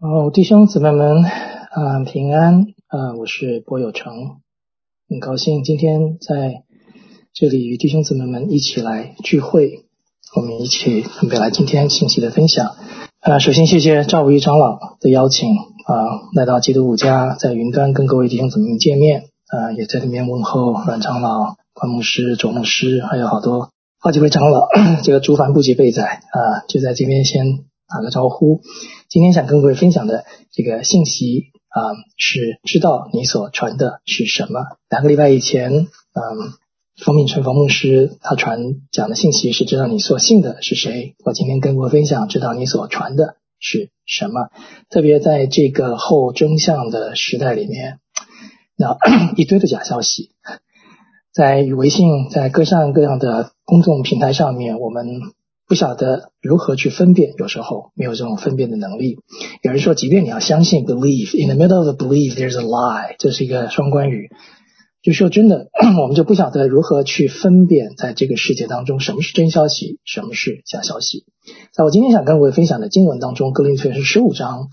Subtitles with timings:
[0.00, 3.14] 哦，弟兄姊妹们，啊，平安啊！
[3.16, 4.12] 我是波有成，
[5.08, 6.64] 很高兴今天在
[7.32, 9.86] 这里与弟兄姊妹们一起来聚会，
[10.34, 12.74] 我们一起准备来今天信息的分享。
[13.20, 24.66] 啊，首先谢谢赵武一长老的邀请啊，来到基督五家，在云端跟各位弟兄姊妹们见面啊，也在里面问候阮长老、关牧师、卓牧师，还有好多好几位长老，
[25.04, 27.64] 这个诸凡不及备载啊，就在这边先。
[27.86, 28.62] 打个招呼，
[29.14, 34.60] 今天想跟各位分享的这个信息啊，是知道你所传的是什么。
[34.90, 35.86] 两个礼拜以前，嗯，
[36.96, 38.58] 冯敏成冯牧师他传
[38.90, 41.14] 讲的信息是知道你所信的是谁。
[41.24, 44.48] 我今天跟各位分享，知道你所传的是什么。
[44.90, 48.00] 特别在这个后真相的时代里面，
[48.76, 48.98] 那
[49.36, 50.30] 一堆的假消息，
[51.32, 55.06] 在微信，在各项各样的公众平台上面，我们。
[55.66, 59.18] 不晓得如何去分辨，有时候没有这种分辨的能力。
[59.62, 64.30] 有人说，即便你要相信，believe in the middle of the believe there's a lie，这是一个双关语。
[65.02, 65.68] 就说真的，
[66.00, 71.24] 我们就不晓得如何去分辨，在这个世界当中，什么是真消息，什么是假消息。
[71.72, 74.68] 在我今天想跟各位分享的经文当中，《格林特是十五章，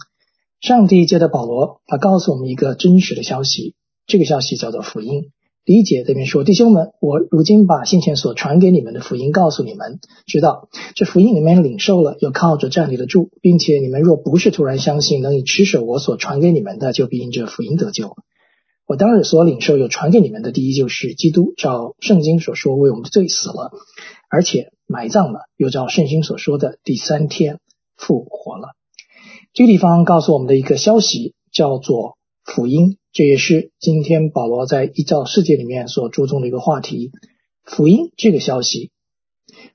[0.60, 3.76] 上帝借的保罗，他告诉我们一个真实的消息，
[4.08, 5.32] 这个消息叫做福音。
[5.64, 18.16] 第一节这边说：“弟兄们，我如今把先前所传给你们的福音告诉你们，知道这福音你们领受了，又靠着站立得住，并且你们若不是突然相信，能以持守我所传给你们的，就必因这福音得救。
[18.88, 23.72] 我当日所领受又传给你们的，第一就是基督照圣经所说为我们的罪死了，
[24.32, 27.60] 而且埋葬了，又照圣经所说的第三天
[27.96, 28.70] 复活了。
[29.54, 37.12] 这个地方告诉我们的一个消息叫做福音。”这也是今天保罗在《一教世界》里面所注重的一个话题——
[37.66, 38.92] 福音这个消息。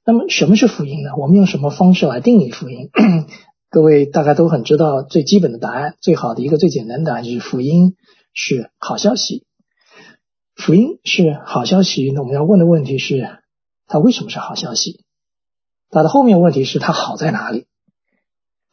[0.07, 1.11] 那么，什么是福音呢？
[1.19, 2.89] 我们用什么方式来定义福音？
[3.69, 7.97] 各位大概都很知道最基本的答案，最好的一个最简单的答案就是：福音
[8.33, 9.45] 是好消息。
[10.55, 12.11] 福音是好消息。
[12.13, 13.29] 那我们要问的问题是：
[13.87, 15.05] 它为什么是好消息？
[15.91, 17.67] 它的后面问题是：它好在哪里？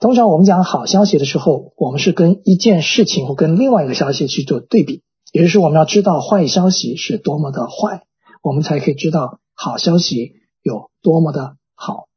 [0.03, 8.03] 通常我们讲好消息的时候，我们是跟一件事情或跟另外一个消息去做对比，也就是，我们要知道坏消息是多么的坏，
[8.41, 12.09] 我们才可以知道好消息有多么的好。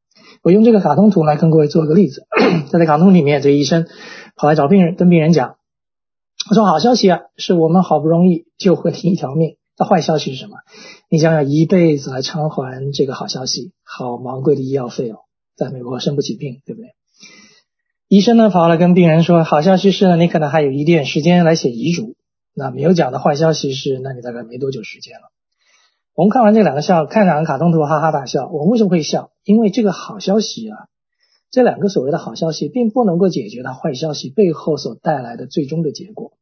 [0.43, 2.27] 我用这个卡通图来跟各位做一个例子，
[2.73, 3.87] 在这卡通里面，这个医生
[4.35, 5.55] 跑来找病人，跟病人讲
[6.51, 9.59] ：“我说好消息啊，是我们好不容易救回你一条命。
[9.79, 10.57] 那坏消息是什么？
[11.09, 15.19] 你想想一辈子来偿还这个好消息，好昂贵的医药费哦，
[15.55, 16.89] 在美国生不起病，对不对？”
[18.09, 22.15] 医生呢跑来跟病人说：“好消息是呢，你可能还有一点时间来写遗嘱。
[22.55, 25.33] 那没有讲的坏消息是，那你大概没多久时间了。”
[26.15, 28.49] 我们看完这两个笑，看两个卡通图，哈哈大笑。
[28.49, 29.33] 我们为什么会笑？
[29.45, 30.87] 因为这个好消息啊，
[31.51, 36.33] 这两个所谓的好消息，并不能够解决它坏消息背后所带来的最终的结果。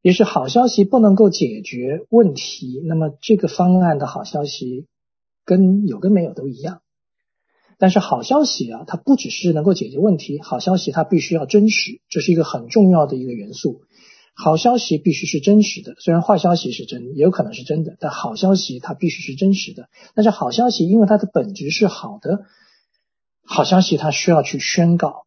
[0.00, 4.86] 也是好消息不能够解决问题，那么这个方案的好消息
[5.44, 6.80] 跟有跟没有都一样。
[7.78, 13.82] 但是好消息啊，它不只是能够解决问题，好消息它必须要真实，这是一个很重要的一个元素。
[14.34, 19.88] 好消息必须是真实的，虽然坏消息是真，也有可能是真的，但好消息它必须是真实的。
[20.14, 22.44] 但是好消息因为它的本质是好的，
[23.44, 25.24] 好消息它需要去宣告。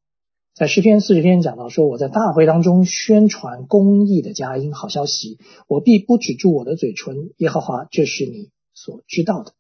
[0.53, 5.37] 在诗篇四十篇讲到说，我在大会当中宣传公义的佳音，好消息，
[5.67, 9.53] 我必不止住我的嘴唇，耶和华，这是你所知道的。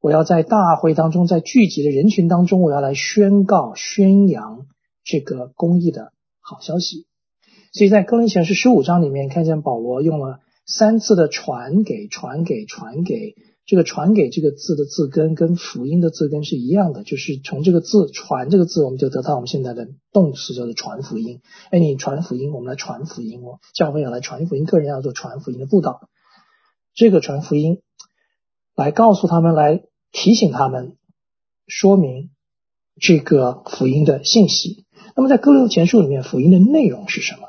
[0.00, 4.66] 我要在大会当中，在聚集的人群当中，我要来宣告、宣扬
[5.04, 7.06] 这个公益的好消息。
[7.74, 13.34] 所以在哥林前书十五章里面，看见保罗用了三次的“传给”、“传给”、“传给”。
[13.66, 21.42] 这个“传给”这个字的字根跟福音的字根是一样的，就是从这个字“传”这个字，我们就得到我们现在的动词叫做“传福音”。
[21.70, 23.60] 哎，你传福音，我们来传福音哦。
[23.74, 26.08] 教会要来传福音，个人要做传福音的布道。
[26.94, 27.82] 这个传福音，
[28.74, 29.82] 来告诉他们来。
[30.12, 30.96] 提醒他们，
[31.66, 32.30] 说明
[33.00, 34.84] 这个福音的信息。
[35.16, 37.40] 那么在哥林多前书里面，福音的内容是什么？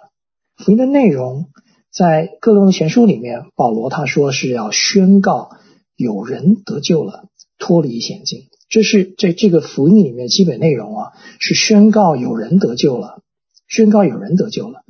[0.57, 1.49] 福音的内容
[1.91, 5.51] 在哥林多前书里面，保罗他说是要宣告
[5.95, 7.25] 有人得救了，
[7.57, 8.43] 脱离险境。
[8.69, 13.21] 这是在这个福音里面基本内容啊，是宣告有人得救了，
[13.67, 14.83] 宣告有人得救了，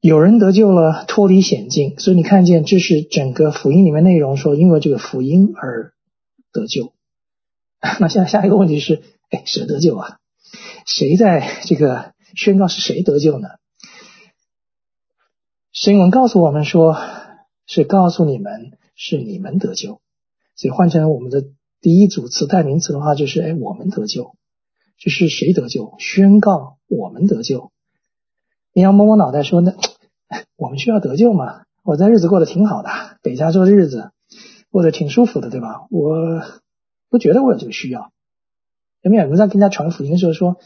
[0.00, 1.98] 有人得救了，脱离险境。
[1.98, 5.91] 所以你看见，这是整个福音里面内容说，因为这个福音而。
[6.52, 6.92] 得救，
[8.00, 10.18] 那现在下一个问题是，哎，谁得救啊？
[10.86, 13.48] 谁在这个宣告是谁得救呢？
[15.72, 16.96] 新闻告诉我们说，
[17.66, 20.00] 是告诉你们是你们得救，
[20.54, 21.44] 所以换成我们的
[21.80, 24.34] 第一组词代名词的话，就是哎，我们得救，
[24.98, 25.94] 就是谁得救？
[25.98, 27.72] 宣告我们得救。
[28.74, 29.74] 你要摸摸脑袋说，那
[30.56, 31.62] 我们需要得救吗？
[31.82, 32.90] 我在日子过得挺好的，
[33.22, 34.12] 北加州的日子
[34.72, 35.86] 过得挺舒服的，对吧？
[35.90, 36.42] 我
[37.10, 38.10] 不觉得我有这个需要。
[39.02, 40.56] 有没有人在跟人家传福音的时候说，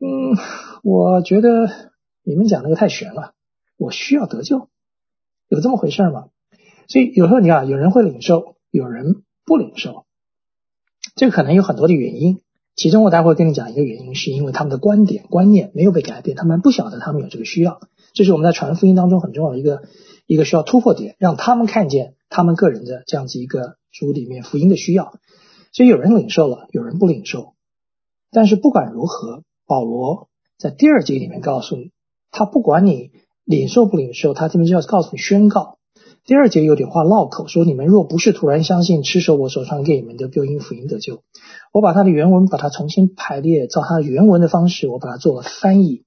[0.00, 0.36] 嗯，
[0.82, 1.70] 我觉得
[2.24, 3.34] 你们讲那个太玄了，
[3.78, 4.68] 我需要得救，
[5.48, 6.26] 有这么回事吗？
[6.88, 10.06] 所以有时候你看，有人会领受，有人不领受，
[11.14, 12.40] 这个可能有很多的原因。
[12.74, 17.80] 其中我待会跟你讲一个原因，是因为他们的观点观念没有被改变，他们不晓得他们有这个需要。
[18.14, 19.84] 这是我们在传福音当中很重要的一个
[20.26, 25.12] 一个需要突破点，让他们看见他们个人的这样子一个主里面福音的需要。
[25.72, 27.54] 所以有人领受了，有人不领受。
[28.32, 30.28] 但是不管如何，保罗
[30.58, 31.92] 在第二节里面告诉你，
[32.32, 33.12] 他不管你
[33.44, 35.78] 领受不领受，他这边就要告诉你宣告。
[36.24, 41.22] 第二节有点话绕口，说你们若不是突然相信，持守我所传给你们的，就因福音得救。
[41.72, 46.02] 我把它的原文把它重新排列，照它的原文的方式，我把它做了翻译。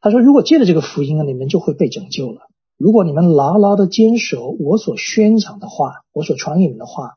[0.00, 2.42] 他说，如果借着这个福音啊，你们就会被拯救了。
[2.76, 7.14] 如果你们牢牢的坚守我所宣讲的话，我所传给你们的话，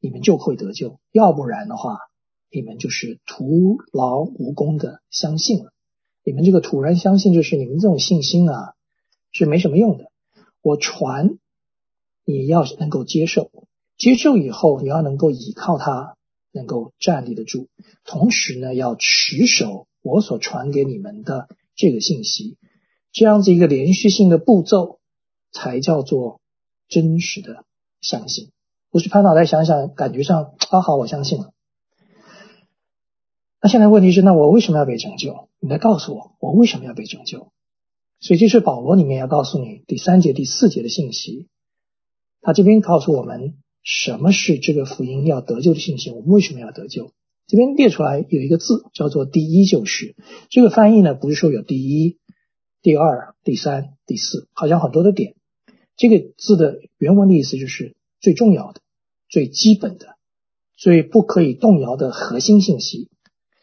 [0.00, 0.98] 你们就会得救。
[1.12, 1.98] 要不然的话，
[2.50, 5.72] 你们就是徒劳无功的相信了。
[6.24, 8.74] 你们这个突然相信，就是你们这种信心啊，
[9.30, 10.10] 是没什么用的。
[10.60, 11.38] 我传，
[12.24, 13.50] 你要能够接受，
[13.96, 16.16] 接受以后，你要能够依靠它，
[16.52, 17.68] 能够站立得住。
[18.04, 22.58] 同时呢，要持守我所传给你们的这个信息，
[23.12, 25.00] 这样子一个连续性的步骤，
[25.52, 26.40] 才叫做
[26.88, 27.64] 真实的
[28.00, 28.50] 相信。
[28.90, 31.52] 不是拍脑袋想想，感觉上啊好，我相信了。
[33.62, 35.48] 那现在问题是，那我为什么要被拯救？
[35.60, 37.52] 你来告诉我，我为什么要被拯救？
[38.20, 41.48] 所以这是保罗里面要告诉你第三节、第四节的信息。
[42.40, 47.12] 他这边告诉我们什么是这个福音要得救的信息，我们为什么要得救？
[47.46, 50.16] 这边列出来有一个字叫做“第一就是”。
[50.50, 52.18] 这个翻译呢，不是说有第一、
[52.82, 55.34] 第二、第三、第四，好像很多的点。
[55.96, 58.80] 这个字的原文的意思就是最重要的、
[59.28, 60.16] 最基本的、
[60.76, 63.08] 最不可以动摇的核心信息。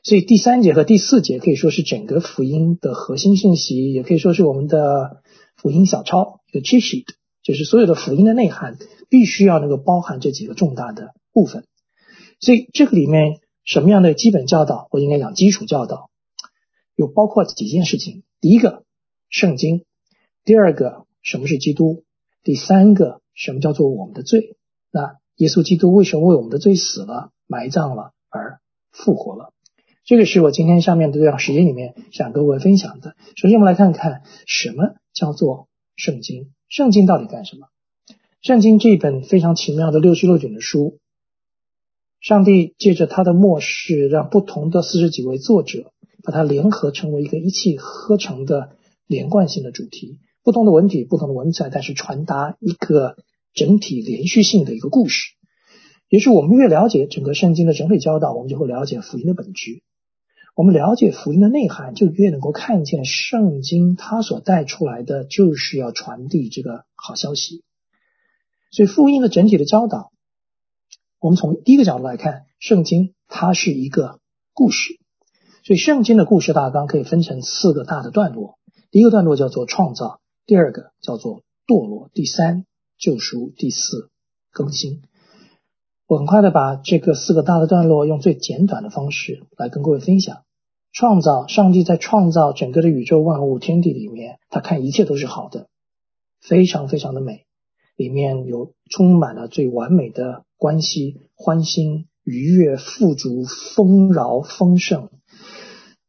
[0.04, 5.22] 所以第三节和第四节可以说是整个福音的核心信息，也可以说是我们的
[5.58, 7.08] 福音小抄，一个 cheat sheet，
[7.44, 8.78] 就是所有的福音的内涵
[9.10, 11.66] 必须要能够包含这几个重大的部分。
[12.40, 16.10] 所以这个里面什么样的基本教导，我应该讲基础教导，
[16.96, 18.86] 有包括几件事情：第一个，
[19.30, 19.84] 圣经；
[20.44, 22.04] 第二个，什么是基督；
[22.44, 24.58] 第三个，什么叫做我们的罪？
[24.92, 28.60] 那耶稣基督为什么为我们的罪死了、埋葬了而
[28.92, 29.54] 复活了？
[30.04, 33.16] 这个是我今天下面的这段时间里面想跟各位分享的。
[33.36, 36.54] 首先，我们来看看什么叫做圣经。
[36.70, 37.68] 圣经到底干什么？
[38.42, 41.00] 圣经这一本非常奇妙的六十六卷的书，
[42.22, 45.92] 上帝借着他的末世，让不同的四十几位作者
[46.24, 48.77] 把它联合成为一个一气呵成的
[49.08, 50.20] 连贯性的主题。
[50.44, 53.18] 不同的文体，不同的文采，但是传达一个
[53.54, 55.34] 整体连续性的一个故事。
[56.10, 59.82] 也是我们越了解整个圣经的整体教导，我们就会了解福音的本质。
[60.56, 67.64] 我们了解福音的内涵，就越能够看见圣经它所带出来的就是要传递这个好消息。
[68.72, 70.12] 所以福音的整体的教导，
[71.20, 74.20] 我们从第一个角度来看，圣经它是一个
[74.54, 74.98] 故事。
[75.64, 78.57] 所以圣经的故事大纲可以分成四个大的段落。
[78.90, 82.66] 第一个段落叫做创造，第二个叫做堕落，第三
[82.98, 84.10] 救赎，第四
[84.52, 85.02] 更新。
[86.08, 90.44] 我很快的把这个四个大的段落用最简短的方式来跟各位分享。
[90.94, 95.68] 创造，上帝在创造整个的宇宙万物天地里面，他看一切都是好的，
[96.40, 97.46] 非常非常的美，
[97.98, 103.44] 里面有充满了最完美的关系，欢欣愉悦、富足、
[103.76, 105.10] 丰饶、丰盛。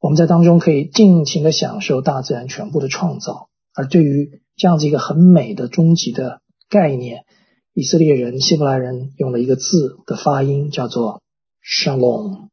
[0.01, 3.49] 我们在当中可以尽情的享受大自然全部的创造。
[3.75, 7.25] 而对于这样子一个很美的终极的概念，
[7.75, 11.21] 以色列人、希伯来人用了一个字的发音，叫做
[11.63, 12.49] Shalom。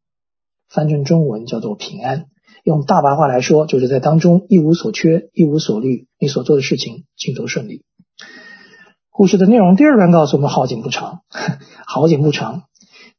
[0.68, 2.26] 翻成中文叫做平安，
[2.64, 7.84] 用大白话来说，就是在当中一无所缺，一无所虑，你所做的事情尽都顺利。
[9.10, 11.22] 故事的内容第二段告诉我们：好景不长，
[11.88, 12.64] 好景不长。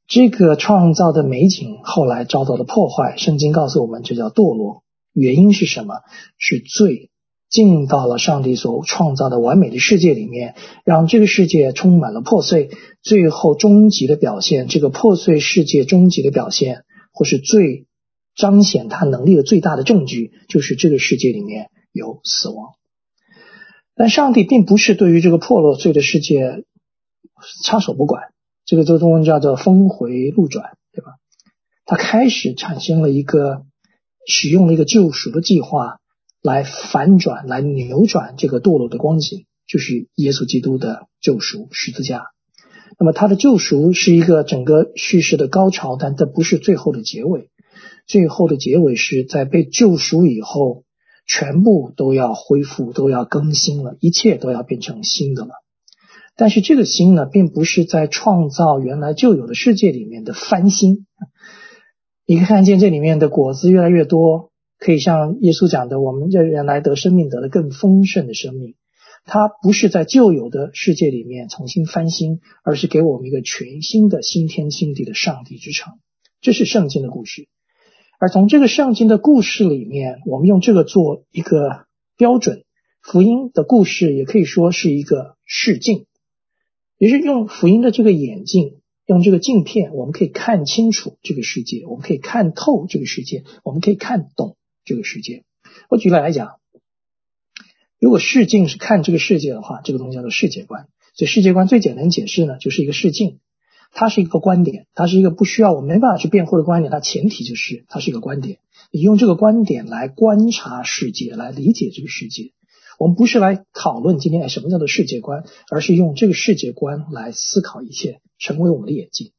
[0.08, 3.16] 这个创造的美景后来遭到了破坏。
[3.16, 4.82] 圣经告诉我们，这叫堕落。
[5.12, 5.94] 原因是什么？
[6.38, 7.10] 是罪
[7.48, 12.70] 进到了上帝所创造的完美的世界里面，让这个世界充满了破碎。
[13.02, 16.84] 最后终极的表现，这个破碎世界终极的表现。
[17.18, 17.86] 或是最
[18.34, 22.74] 彰显他能力的最大的证据，就是这个世界里面有死亡。
[23.94, 26.66] 但上帝并不是对于这个破落罪的世界
[27.64, 28.24] 插手不管，
[28.66, 31.12] 这个做中文叫做峰回路转，对吧？
[31.84, 33.62] 他开始产生了一个
[34.26, 36.00] 使用了一个救赎的计划
[36.42, 42.24] 来反转、来扭转这个堕落的光景，就是耶稣基督的救赎十字架。
[42.98, 47.50] 那么他的救赎是一个整个叙事的高潮，但这不是最后的结尾。
[48.06, 50.84] 最后的结尾是在被救赎以后，
[51.26, 55.50] 全部都要恢复，都要更新了，一切都要变成新的了。
[56.36, 61.06] 但是这个新呢，并不是在创造原来就有的世界里面的翻新。
[62.26, 68.74] 你可以看见这里面的果子越来越多，可以像耶稣讲的，我们这原来得生命得了更丰盛的生命。
[69.24, 75.94] 它不是在旧有的世界里面重新翻新，而是给我们一个全新的新天新地的上帝之城。
[76.40, 77.48] 这是圣经的故事。
[78.20, 82.62] 而从这个圣经的故事里面，我们用这个做一个标准，
[83.02, 86.05] 福音的故事也可以说是一个试镜，
[86.98, 95.44] 也是用福音的这个眼镜，用这个镜片，我们可以看清楚这个世界，我们可以看透这个世界，我们可以看懂这个世界。
[95.88, 96.60] 我举例来讲，
[98.00, 100.88] 如果视镜是看这个世界的话，这个东西叫做世界观。
[101.14, 103.38] 所以世界观最简单解释呢，就是一个视镜。
[103.92, 106.90] 它是一个观点，它是一个不需要我没办法去辩护的观点。
[106.90, 108.58] 它前提就是它是一个观点，
[108.90, 112.52] 你用这个观点来观察世界，来理解这个世界。
[112.98, 119.32] 我们不是来讨论今天哎什么叫做世界观，而是用这个世界观来思考一切，成为我们的眼镜。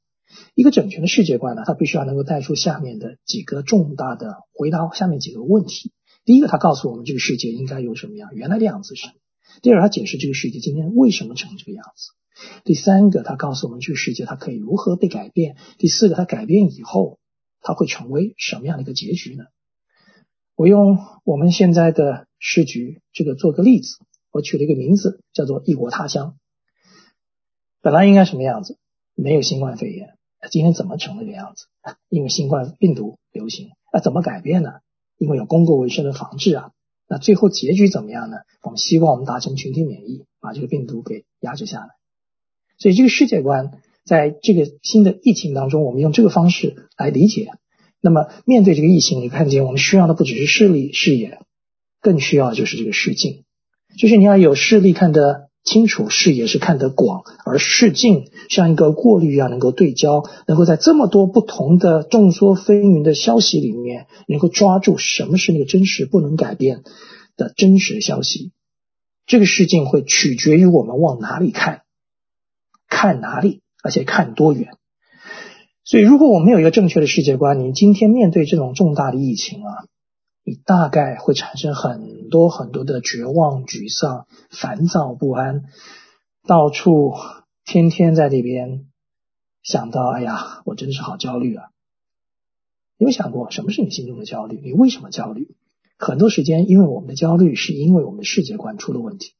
[0.54, 5.92] 一个整全的世界观呢，它必须要能够带出下面的几个重大的回答下面几个问题。
[6.26, 9.14] 第一个，它告诉我们这个世界应该有什么样，原来的样子是什么；
[9.62, 12.12] 第二，它解释这个世界今天为什么成这个样子。
[12.64, 15.56] 第三个，他告诉我们这个世界它可以如何被改变。
[15.80, 17.18] 第四个，它改变以后，
[17.62, 19.46] 它会成为什么样的一个结局呢？
[20.58, 24.00] 我用我们现在的时局这个做个例子，
[24.32, 26.36] 我取了一个名字叫做异国他乡。
[27.80, 28.80] 本来应该什么样子？
[29.14, 30.18] 没有新冠肺炎，
[30.50, 31.68] 今天怎么成了这个样子？
[32.10, 34.80] 因为新冠病毒流行，那怎么改变呢？
[35.20, 36.72] 因为有公共卫生的防治啊。
[37.08, 38.38] 那最后结局怎么样呢？
[38.64, 41.90] 我们希望我们达成群体免疫，把这个病毒给压制下来。
[42.80, 47.52] 所以这个世界观在这个新的疫情当中，我们用这个方式来理解。
[48.02, 51.40] 那么面对这个疫情，你看见我们需要的不只是视力视野，
[52.02, 53.44] 更需要就是这个视镜，
[53.98, 66.84] 就是你要有视力看得清楚，视野是看得广，而视镜像一个过滤一样能够对焦，能够在这么多不同的众说纷纭的消息里面，能够抓住什么是那个真实不能改变
[67.36, 68.52] 的真实消息。
[69.26, 71.82] 这个视镜会取决于我们往哪里看。
[72.88, 74.78] 看哪里，而且看多远。
[75.90, 79.86] 所以，如果我们有一个正确的世界观，你今天面对这种重大的疫情啊，
[80.44, 85.64] 你大概会产生很多很多的绝望、沮丧、烦躁不安，
[86.46, 87.14] 到处
[87.64, 88.88] 天天在这边
[89.64, 91.70] 想到：哎呀，我真是好焦虑啊！
[92.98, 94.60] 有没有想过什么是你心中的焦虑？
[94.62, 95.56] 你为什么焦虑？
[95.98, 99.32] 很多时间，因为我们的焦虑是因为我们的世界观出了问题。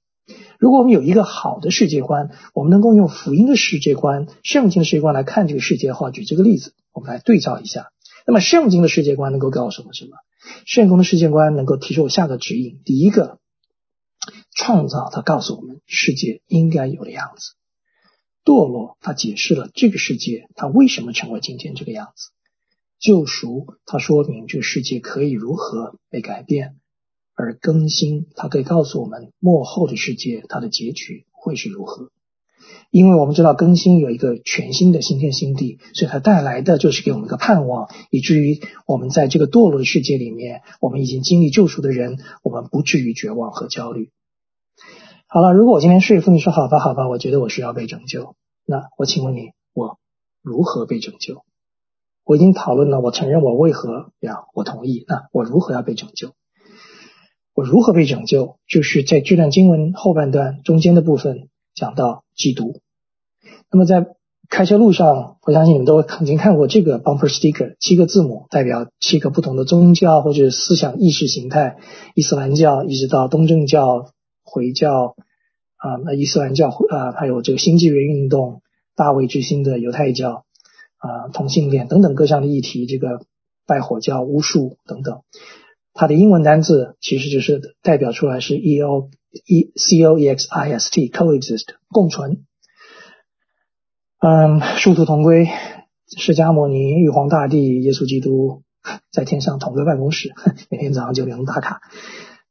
[0.60, 7.92] 如果我们有一个好的世界观，我们能够用福音的世界观、圣经的世界观来看这个世界的话，举这个例子，我们来对照一下。
[8.26, 10.18] 那么，圣经的世界观能够告诉我们什么？
[10.66, 13.40] 圣经的世界观能够提出我下个指引：第一个，
[14.56, 17.54] 创造它告诉我们世界应该有的样子；
[18.44, 22.32] 堕落它解释了这个世界它为什么成为今天这个样子；
[23.00, 26.78] 救赎它说明这个世界可以如何被改变。
[27.38, 32.10] 而更新，它可以告诉我们幕后的世界，它的结局会是如何。
[32.90, 44.10] 因为我们知道更新有一个全新的新天新地，所以它带来的就是给我们一个盼望，以至于我们在这个堕落的世界里面，我们已经经历救赎的人，我们不至于绝望和焦虑。
[45.28, 50.00] 好了，如果我今天说服你说好吧，好吧，我觉得我需要被拯救，那我请问你，我
[50.42, 51.44] 如何被拯救？
[52.24, 56.34] 我已经讨论了，我承认我为何要，我同意，那我如何要被拯救？
[57.58, 58.60] 我如何被拯救？
[58.68, 62.82] 就是在这段经文后半段中间的部分讲到基督。
[63.72, 64.10] 那么在
[64.48, 71.78] 开车路上，我相信你们都曾经看过这个 bumper sticker，七个字母代表七个不同的宗教或者思想意识形态，
[72.14, 74.12] 伊斯兰教一直到东正教、
[74.44, 75.16] 回教
[75.78, 78.62] 啊，那伊斯兰教啊，还有这个新纪元运动、
[78.96, 80.46] 大卫之星的犹太教
[81.00, 83.26] 啊，同性恋等等各项的议题，这个
[83.66, 85.22] 拜火教、巫术等等。
[86.00, 89.10] 它的英文单字其实就是代表出来是 e o
[89.48, 92.46] e c o e x i s t coexist 共存。
[94.20, 95.48] 嗯，殊途同归，
[96.16, 98.62] 释迦牟尼、玉皇大帝、耶稣基督
[99.12, 100.36] 在天上同个办公室，
[100.70, 101.82] 每天早上九点钟打卡。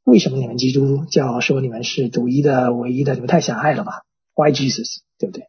[0.03, 3.13] 为什么你们基督教说你们是独一的、唯一的？
[3.13, 4.01] 你们太狭隘了吧
[4.35, 4.97] ？Why Jesus？
[5.17, 5.45] 对不对？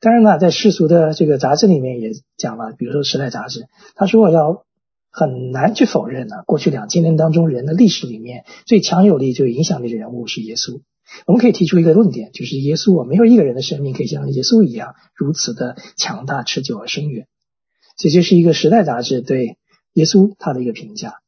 [0.00, 4.64] 当然了，在世俗的这个杂志里面也讲了，比如说《时代》杂志，他说要
[5.14, 10.80] 很难去否认呢，过去两千年当中人的历史里面最强有力、最有影响力的人物是耶稣。
[11.26, 17.28] 我们可以提出一个论点，就是耶稣，没有一个人的生命可以像耶稣一样如此的强大、持久而深远。
[17.96, 19.56] 这就是一个《时代》杂志对
[19.92, 21.20] 耶稣他的一个评价。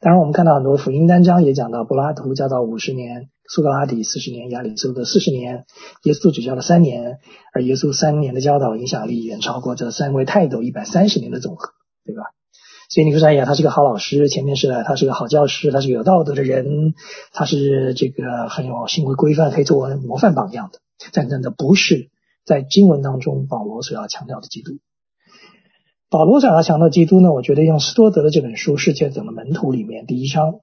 [0.00, 3.28] 当然，我们看到很多福音单章也讲到，柏拉图教导五十年。
[3.46, 5.66] 苏格拉底四十年，亚里士多德四十年，
[6.04, 7.18] 耶稣只教了三年，
[7.52, 11.74] 而耶稣三年的教导影响力远超过这三位泰斗一百三十年的总和，
[12.06, 12.22] 对吧？
[12.94, 16.94] 所以你说，哎呀，他是个好老师，前面是他是个好教师，他是个有道德的人，
[17.32, 20.78] 他是这个很有行为规范，可以作为模范榜样的。
[21.12, 22.10] 但真的不是
[22.44, 24.74] 在经文当中保罗所要强调的基督。
[26.08, 27.32] 保罗想要强调基督呢？
[27.32, 30.60] 我觉得用斯多德的这本书《世界怎么门徒》里面第一章。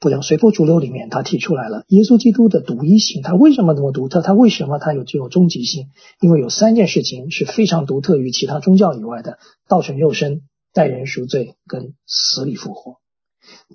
[0.00, 3.22] 不叫随波逐流里面，他提出来了耶稣基督的独一性。
[3.22, 4.22] 他为什么那么独特？
[4.22, 5.88] 他为什么他有具有终极性？
[6.20, 9.38] 因为有三件事情是非常独特于其他宗教以外的：
[9.68, 10.42] 道成肉身、
[10.72, 12.96] 代人赎罪跟死里复活。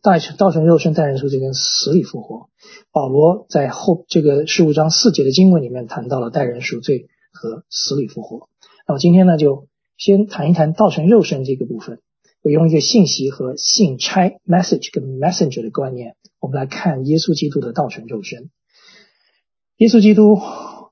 [0.02, 2.50] 道成道成肉身、代人赎罪跟死里复活。
[2.92, 8.48] 保罗在后这个十五章四节的经文里面谈到了代人赎罪和死里复活。
[8.88, 12.00] 那么今天呢，就先谈一谈道成肉身这个部分。
[12.44, 18.52] 我用一个信息和信差 （message） 跟 messenger 的观念，我们来看耶稣基督的道成肉身。
[19.78, 20.40] 耶稣基督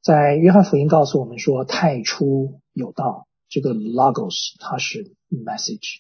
[0.02, 6.00] 在约翰福音告诉我们说：“太初有道。”这个 logos 它是 message，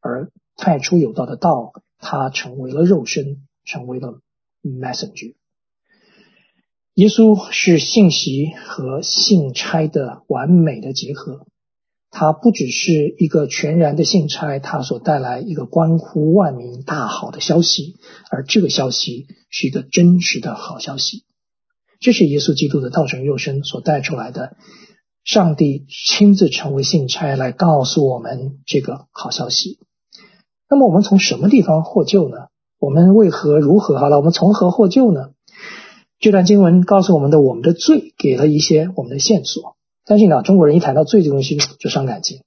[0.00, 4.22] 而太初有道的道，它成为了肉身，成为了
[4.62, 5.34] messenger。
[6.94, 11.46] 耶稣是信息和信差的完美的结合。
[12.08, 17.96] 它不只是一个全然的信差，它所带来一个关乎万民大好的消息，
[18.30, 21.24] 而这个消息是一个真实的好消息。
[22.00, 24.56] 这是耶稣基督的道成肉身所带出来的，
[25.24, 29.78] 上帝亲自成为信差来告诉我们这个好消息。
[30.68, 32.46] 那么我们从什么地方获救呢？
[32.78, 33.98] 我们为何如何？
[33.98, 35.30] 好了，我们从何获救呢？
[36.18, 39.76] 这段经文告诉我们的，我们的罪给了一些我们的线索。
[40.06, 42.42] 相信啊，中国人一谈到罪这东西就伤感情。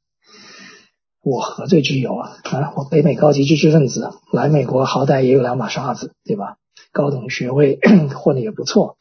[1.24, 2.38] 我何罪之有啊？
[2.44, 6.58] 啊，我北美高级知识分子来美国，好歹也有两把刷子，对吧？
[6.92, 7.80] 高等学位
[8.16, 8.98] 混的也不错。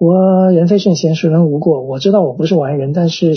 [0.00, 1.82] 我人非圣贤，孰能无过？
[1.82, 3.34] 我知道我不是完人，但是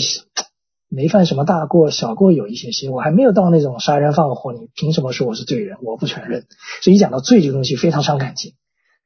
[0.88, 2.88] 没犯什么大过，小过有一些些。
[2.88, 5.76] 我还没有到那种杀人放火，你凭什么说我是罪人？
[5.82, 6.46] 我不承认。
[6.80, 8.54] 所以一讲到罪这个东西，非常伤感情，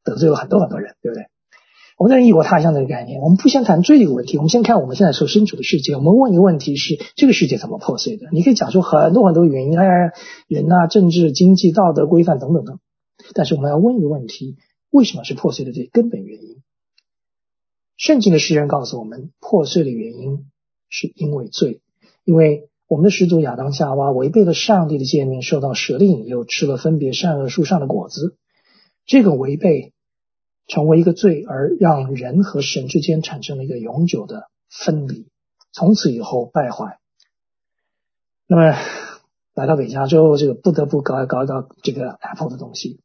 [0.04, 1.24] 得罪了很多很多人，对不对？
[1.98, 5.96] 我们在异国他乡这个概念，我们不先谈罪这个问题，我们先看我们现在所身处的世界。
[5.96, 8.28] 我们问一个问题是：这个世界怎么破碎的？
[8.30, 10.12] 你可以讲出很多很多原因，哎，
[10.46, 12.78] 人呐、政治、经济、道德规范等等等。
[13.34, 14.58] 但是我们要问一个问题：
[14.92, 15.72] 为什么是破碎的？
[15.72, 16.58] 这根本原因。
[17.98, 20.46] 圣经的诗人告诉我们，破碎的原因
[20.88, 21.82] 是因为罪，
[22.24, 28.38] 因为我们的始祖亚当夏娃违背了上帝的诫命，受到蛇的引诱，吃了分别善恶树上的果子。
[29.04, 29.92] 这个违背。
[30.70, 35.26] 成为一个罪，而让人和神之间产生了一个永久的分离，
[35.72, 36.98] 从此以后败坏。
[38.46, 38.76] 那么
[39.54, 43.00] 来到北加州，这个不得不搞搞搞这个 Apple 的东西。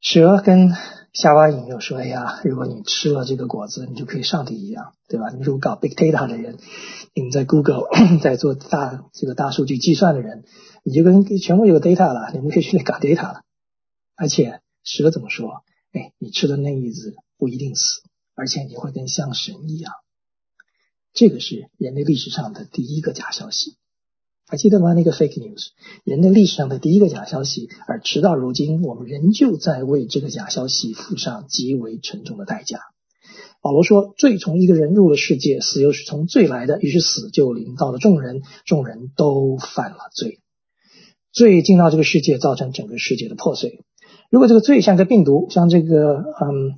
[0.00, 0.70] 蛇跟
[1.12, 5.30] 夏娃引诱说：“哎呀，如果你吃了这个果子，你就可以上帝一样，对吧？
[5.30, 6.56] 你如果搞 Big Data 的人，
[7.14, 7.88] 你们在 Google
[8.22, 10.44] 在做大这个大数据计算的人，
[10.84, 13.42] 你就跟全部有个 data 了，你们可以去那搞 data 了。”
[14.14, 15.62] 而且蛇怎么说？
[15.92, 18.02] 哎，你吃的那一子不一定死，
[18.34, 19.92] 而且你会跟像神一样。
[21.14, 23.77] 这个是人类历史上的第一个假消息，
[24.48, 24.94] 还记得吗？
[24.94, 25.68] 那个 fake news，
[26.04, 27.68] 人类历史上的第一个假消息。
[27.86, 32.80] 而直到如今，我们仍旧在为这个假消息付上极为沉重的代价。
[33.60, 40.38] 保罗说：“罪从一个人入了世界，死又是从罪来的，于是死就临到了众人，众人都犯了罪，
[41.30, 43.84] 罪进到这个世界，造成整个世界的破碎。”
[44.30, 46.74] 如果这个罪像个病毒，像这个嗯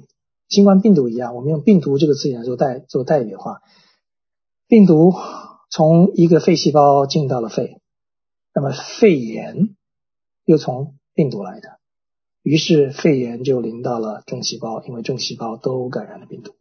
[0.48, 3.60] 新冠病毒一样，我们用病毒这个词眼做代做代语的话，
[4.66, 5.12] 病毒
[5.70, 7.78] 从一个肺细胞进到了肺，
[8.54, 9.70] 那么肺炎
[10.44, 11.78] 又从病毒来的，
[12.42, 16.52] 于是肺炎就临到了众细胞，因为众细胞都感染了病毒。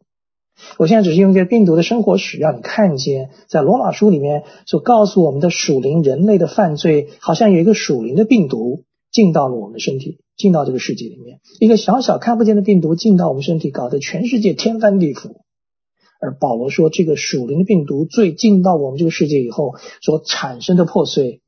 [0.78, 10.20] 我现在只是用一个病毒的生活史，让你看见在罗马书里面所告诉我们的属灵人类的犯罪，好像有一个属灵的病毒进到了我们的身体。
[10.36, 15.42] 进到这个世界里面，一个小小看不见的病毒进到我们身体，搞得全世界天翻地覆。
[16.20, 21.40] 而保罗说，这个属灵的病毒最进到我们这个世界以后所产生的破碎，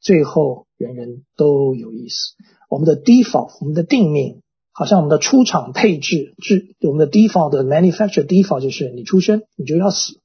[0.00, 2.34] 最后人人都有意思。
[2.70, 10.20] 我们的 default，我们的定命，好像我们的出厂配置，是我们的 default 的 manufacture default 就是你出生你就要死，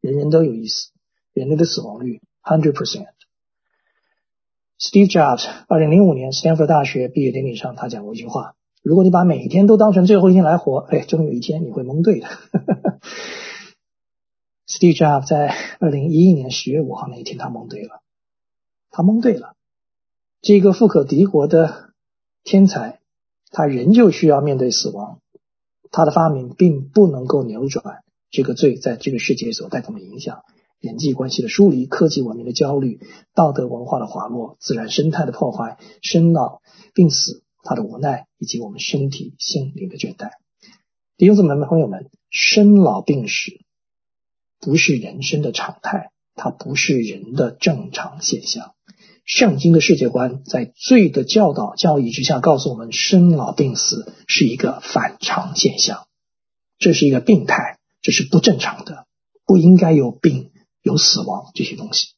[0.00, 0.90] 人人都有意思，
[1.34, 3.08] 人类的死亡率 hundred percent。
[4.80, 8.54] Steve Jobs 二零零五年斯坦福大学毕业典礼上，他讲过一句话：
[8.88, 12.26] 如果你把每一天都当成最后一天来活， 哎，终有一天你会蒙对的。
[14.66, 18.00] Steve Jobs 在二零一一年十月五号那一天，他蒙对了，
[18.90, 19.56] 他蒙对了。
[20.40, 21.90] 这个富可敌国的
[22.44, 23.00] 天才，
[23.50, 25.18] 他仍旧需要面对死亡。
[25.90, 30.44] 他的发明并不能够扭转这个罪在这个世界所带动的影响。
[30.80, 33.00] 人际关系的疏离、科技文明的焦虑、
[33.34, 36.62] 道德文化的滑落、自然生态的破坏、生老
[36.94, 40.30] 病死，他的无奈以及我们身体心灵的倦怠。
[41.18, 43.60] 弟兄姊妹们、朋友们，生老病死
[44.58, 48.74] 不是人生的常态，它不是人的正常现象。
[49.24, 56.06] 圣经的世界观在罪的教导教义之下，告诉我们生老病死是一个反常现象，
[56.78, 59.06] 这是一个病态，这是不正常的，
[59.44, 60.50] 不应该有病。
[60.80, 62.14] 有死亡这些东西，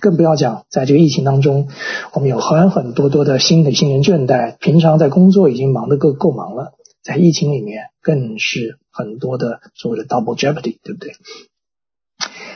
[0.00, 1.68] 更不要讲在这个疫情当中，
[2.12, 11.12] 我们有很很多多的新的新人倦怠，平常在工作已经忙得够够忙了，在疫情里面更是很多的所谓的 double jeopardy，对不对？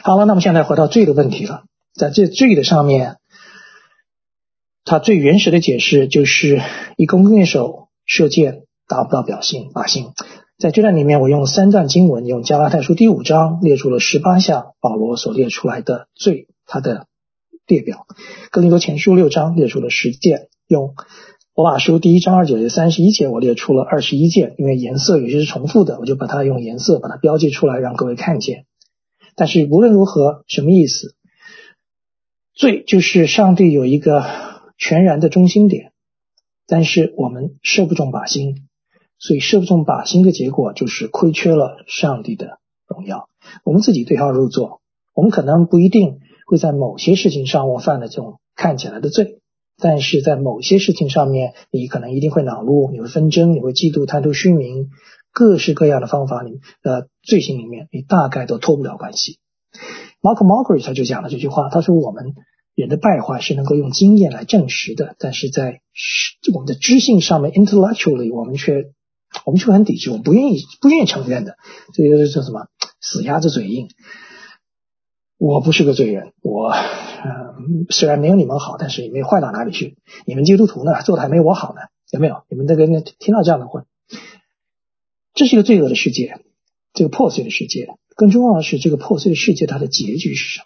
[0.03, 3.17] 好了，那么现在回到罪的问题了，在这罪的上面，
[4.85, 6.61] 它最原始的解释就是
[6.97, 10.09] 一弓箭手射箭达不到表性靶心。
[10.59, 17.07] 在这段里面，我用三段经文，用加拉太书第五章列出了十八项保罗所列出来的罪，他的
[17.67, 18.07] 列表；
[18.51, 20.95] 哥林多前书六章列出了十件，用
[21.55, 28.67] 罗马书第一章二九节三十一节，我列出了二十一件，因为颜色有些是重复的，我就把它用颜色把它标记出来，让各位看见。
[29.37, 31.15] 但是无论如何，什么意思？
[32.55, 34.25] 罪就是上帝有一个
[34.79, 35.93] 全然的中心点，
[36.67, 38.67] 但是我们射不中靶心。
[39.17, 43.31] 所以射不中靶心的结果就是亏缺了上帝的荣耀。
[43.65, 44.83] 我们自己对号入座，
[45.15, 49.41] 我们可能不一定会在某些事情上我犯了这种看起来的罪，
[49.79, 54.89] 但是在某些事情上面，你可能一定会恼怒，你会纷争，你会嫉妒、贪图虚名，
[55.33, 59.39] 各式各样的方法里呃罪行里面，你大概都脱不了关系。
[60.23, 62.35] Mark m a r g a r e t 他就讲了这句话，他说我们
[62.75, 65.81] 人的败坏是能够用经验来证实的，但是在
[66.53, 68.85] 我们的知性上面，intellectually 我们却
[69.45, 71.57] 我们却很抵制，我们不愿意不愿意承认的，
[71.93, 72.69] 这个叫什么？
[73.01, 73.89] 死鸭子嘴硬。
[75.47, 77.55] 我不是个罪人，我、呃、
[77.91, 79.99] 虽然没有你们好，但是也没坏到哪里去。
[80.25, 82.45] 你们基督徒呢，做的还没我好呢，有没有？
[82.49, 83.85] 你们这个听到这样的话，
[85.35, 86.41] 这是一个罪恶的世界，
[86.95, 87.89] 这个破碎的世界。
[88.17, 90.65] 更重要的是，这个破碎的世界它的结局是什么？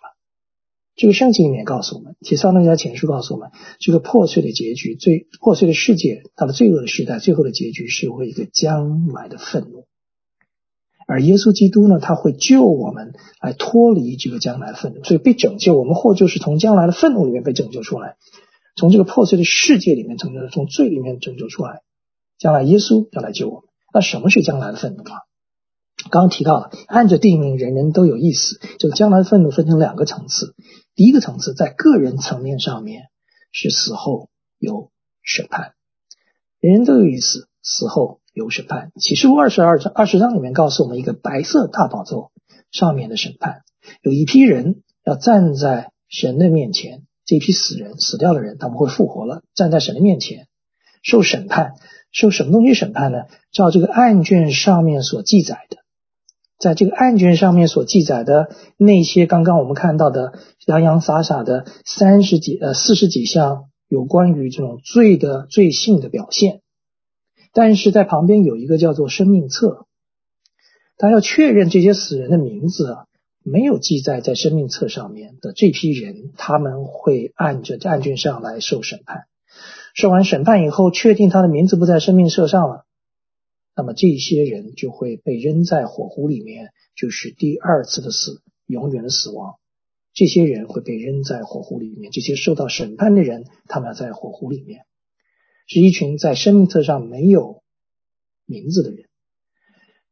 [0.94, 9.87] 这个圣经里面告诉我们，《提撒罗尼迦前书》告诉我们，这个破碎的结局，最破碎的世界，它的罪恶的时代，最后的结局是为一个将来的愤怒。
[11.10, 18.16] 而耶稣基督呢，他会救我们来脱离这个将来的愤怒，所以被拯救，我们或就是从将来的愤怒里面被拯救出来，
[18.76, 21.80] 从这个破碎的世界里面拯救，从罪里面拯救出来。
[22.38, 23.62] 将来耶稣要来救我们。
[23.92, 25.22] 那什么是将来的愤怒啊？
[26.10, 28.60] 刚刚提到了，按着地名，人人都有意思。
[28.78, 30.54] 这个将来的愤怒分成两个层次。
[30.94, 33.04] 第一个层次在个人层面上面
[33.50, 34.90] 是死后有
[35.22, 35.72] 审判，
[36.60, 38.92] 人人都有意思，死后有审判。
[39.00, 42.30] 启示录二十二章二十章里面告诉我们一个白色大宝座
[42.70, 43.62] 上面的审判，
[44.02, 50.46] 有一批人要站在神的面前，这批死人死掉的人他们会复活了，站在神的面前
[51.02, 51.74] 受审判。
[52.10, 53.24] 受什么东西审判呢？
[53.52, 55.76] 照这个案卷上面所记载的。
[56.58, 58.48] 在这个案卷上面所记载的
[58.78, 60.32] 那些刚刚我们看到的
[60.66, 66.62] 洋洋洒洒的三十几呃四十几项有关于这种罪的罪性的表现，
[67.52, 69.86] 但是在旁边有一个叫做生命册，
[70.96, 73.06] 他要确认这些死人的名字啊
[73.42, 79.24] 没有记载在生命册上面的这批人，他们会按着案卷上来受审判，
[79.94, 82.84] 受完审判以后，确定他的名字不在生命册上了。
[83.74, 89.54] 那么这些人就会被扔在火湖里面，就是第二次的死，永远的死亡。
[90.12, 94.80] 这些人会被扔在火湖里面，这些受到审判的人，他们要在火湖里面，
[95.68, 97.62] 是一群在生命册上没有
[98.46, 99.08] 名字的人。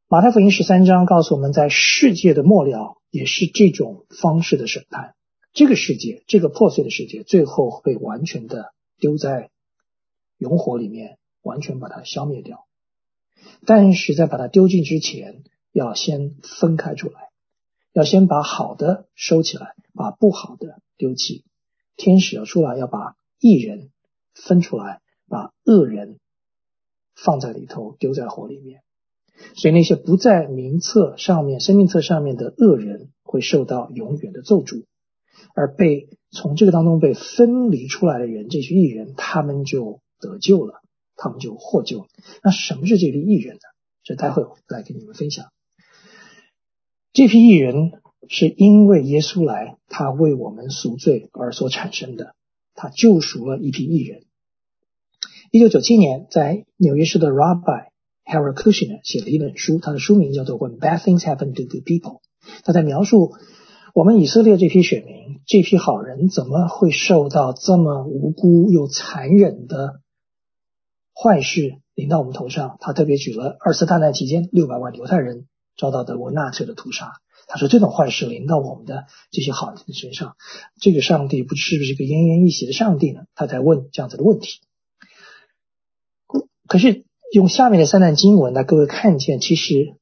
[0.07, 5.17] 马太福音十三章告诉我们在世界的末了，也是这种方式的审判。
[5.55, 9.51] 这个世界，这个破碎的世界，最后被完全的丢在
[10.37, 12.67] 熔火里面，完全把它消灭掉。
[13.65, 15.43] 但是在把它丢进之前，
[15.73, 17.31] 要先分开出来，
[17.95, 21.45] 要先把好的收起来，把不好的丢弃。
[21.97, 23.91] 天使要出来，要把义人
[24.35, 26.19] 分出来，把恶人
[27.15, 28.83] 放在里头，丢在火里面。
[29.55, 34.85] 所以那些不在名册上面、生命册上面的恶人，会受到永远的咒诅；
[35.55, 40.81] 而被从这个当中被分离出来的人，这群艺人，他们就得救了，
[41.17, 42.07] 他们就获救。
[42.43, 43.61] 那什么是这批艺人呢？
[44.03, 45.47] 这待会来跟你们分享。
[47.13, 52.35] 这批艺人是因为耶稣来，他为我们赎罪而所产生的，
[52.75, 54.26] 他救赎了一批艺人。
[55.57, 57.87] 一九九七年，在纽约市的 Rabbi。
[58.27, 62.19] Harold Kushner 写了一本书，他的书名叫做《When Bad Things Happen to Good People》。
[62.63, 63.33] 他在描述
[63.95, 70.01] 我们以色列这批选民、这批好人怎么会受到这么无辜又残忍的
[71.15, 72.77] 坏事临到我们头上。
[72.81, 75.47] 他特别举了二次大战期间六百万犹太人
[75.79, 77.13] 遭到德国纳粹的屠杀。
[77.49, 80.37] 他说这种坏事临到我们的这些好人的身上，
[80.83, 83.23] 这个上帝不是不是一个奄奄一息的上帝呢？
[83.35, 84.59] 他在问这样子的问题。
[86.69, 87.05] 可是。
[87.33, 89.97] 用下面的三段经文，呢各位看见，其实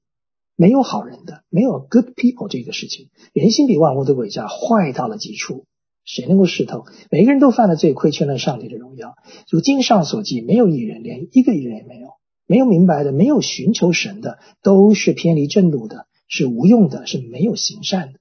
[0.57, 3.09] 没有好人的，没有 good people 这个事情。
[3.33, 5.65] 人心比万物都诡诈，坏到了极处，
[6.05, 6.85] 谁能够识透？
[7.11, 9.15] 每个人都犯了罪，亏缺了上帝的荣耀。
[9.49, 12.09] 如经上所记，没有一人，连一个艺人也没有，
[12.47, 18.19] 没有明白的，没有寻求神的，都是偏离正路的，是无用的，是没有行善的。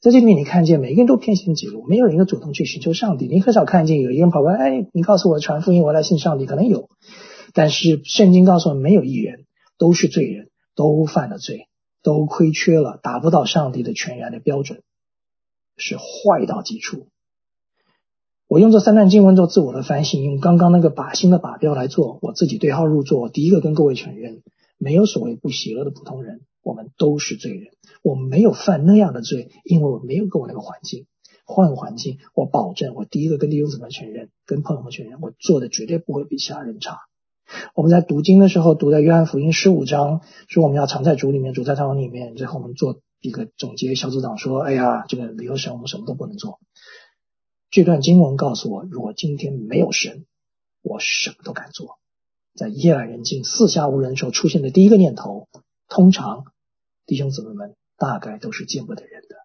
[0.00, 3.26] 在这里面，你看见每个人都偏行己路，没有一个主动去寻求上帝。
[3.26, 6.88] 你很少看见有一个人跑过来，哎，你告诉我传福音，我来信上帝，可能有。
[7.52, 11.66] 但是圣经告诉我们，没有一人都是罪人，都犯了罪，
[12.04, 14.82] 都亏缺了，达不到上帝的全然的标准，
[15.76, 17.08] 是坏到极处。
[18.46, 23.28] 我用这三段经文做自我的反省，用刚刚那个靶心的靶标来做，我自己对号入座。
[23.28, 24.42] 第一个跟各位承认，
[24.78, 27.72] 没有所谓不邪恶的普通人，我们都是罪人。
[28.02, 31.06] 我没有犯那样的罪，因为我没有过那个环境。
[31.44, 36.98] 换个环境，我保证，我第一个跟弟兄姊妹承认，跟朋友们承认，我做的绝对不会比其他人差。
[37.74, 42.34] 我们在读经的时候，读在约翰福音十五章，说我们要藏在主里面，主在他里面。
[42.34, 46.60] 最后我们做一个总结，小组长说：“哎呀，这个没有神，我们什么都不能做。”
[47.70, 50.26] 这段经文告诉我，如果今天没有神，
[50.82, 51.98] 我什么都敢做。
[52.54, 55.48] 在夜阑人静、四下无人的时候出现的第一个念头，
[55.88, 56.44] 通常
[57.06, 59.36] 弟兄姊妹们大概都是见不得人的，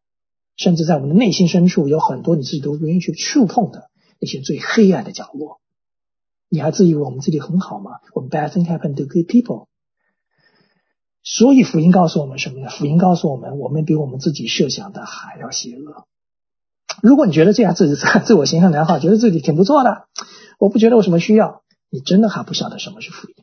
[0.57, 5.61] 甚至在我们的内心深处，有很多你自己都不愿意去触碰的那些最黑暗的角落。
[6.49, 7.99] 你还自以为我们自己很好吗？
[8.13, 9.67] 我们 bad thing happen to good people。
[11.23, 12.69] 所以福音告诉我们什么呢？
[12.69, 16.05] 福音告诉我们，我们比我们自己设想的还要邪恶。
[17.01, 20.09] 如果你觉得这样自己 自我形象良好，觉得自己挺不错的，
[20.59, 23.35] 我不觉得有什么需要，你真的还不晓得什么是福音。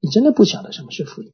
[0.00, 1.32] 你真的不晓得什么是福音。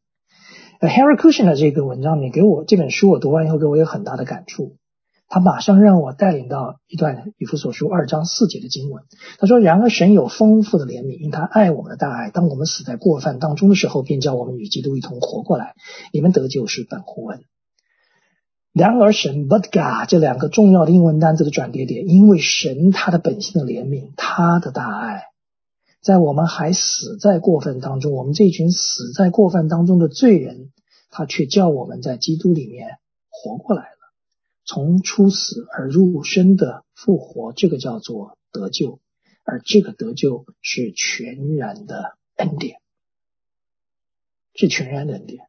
[0.88, 4.77] Harry Cushion 的这个文章，你给我这本书，我读完以后给我有很大的感触。
[5.27, 9.03] 他马上让我带领到一段以弗所书二章四节的经文。
[9.38, 15.75] 他说：“然而神有丰富的怜悯，因他爱我们的大爱，当我们死在过犯当中的时候，便叫我们与基督一同活过来。
[16.12, 17.40] 你们得救是本乎恩。
[18.73, 25.23] 然而神 （but God） 这两个重要的英文单词的转折点，因为神他的本性的怜悯，他的大爱，
[26.03, 30.70] 在我们还死在过犯当中，我们这群死在过犯当中的罪人，
[31.14, 32.98] 他却叫我们在基督里面
[33.31, 33.88] 活过来了。”
[34.66, 38.98] 从出死而入生的复活，这个叫做得救，
[39.44, 42.79] 而这个得救是全然的恩典，
[44.55, 45.46] 是全然的恩典，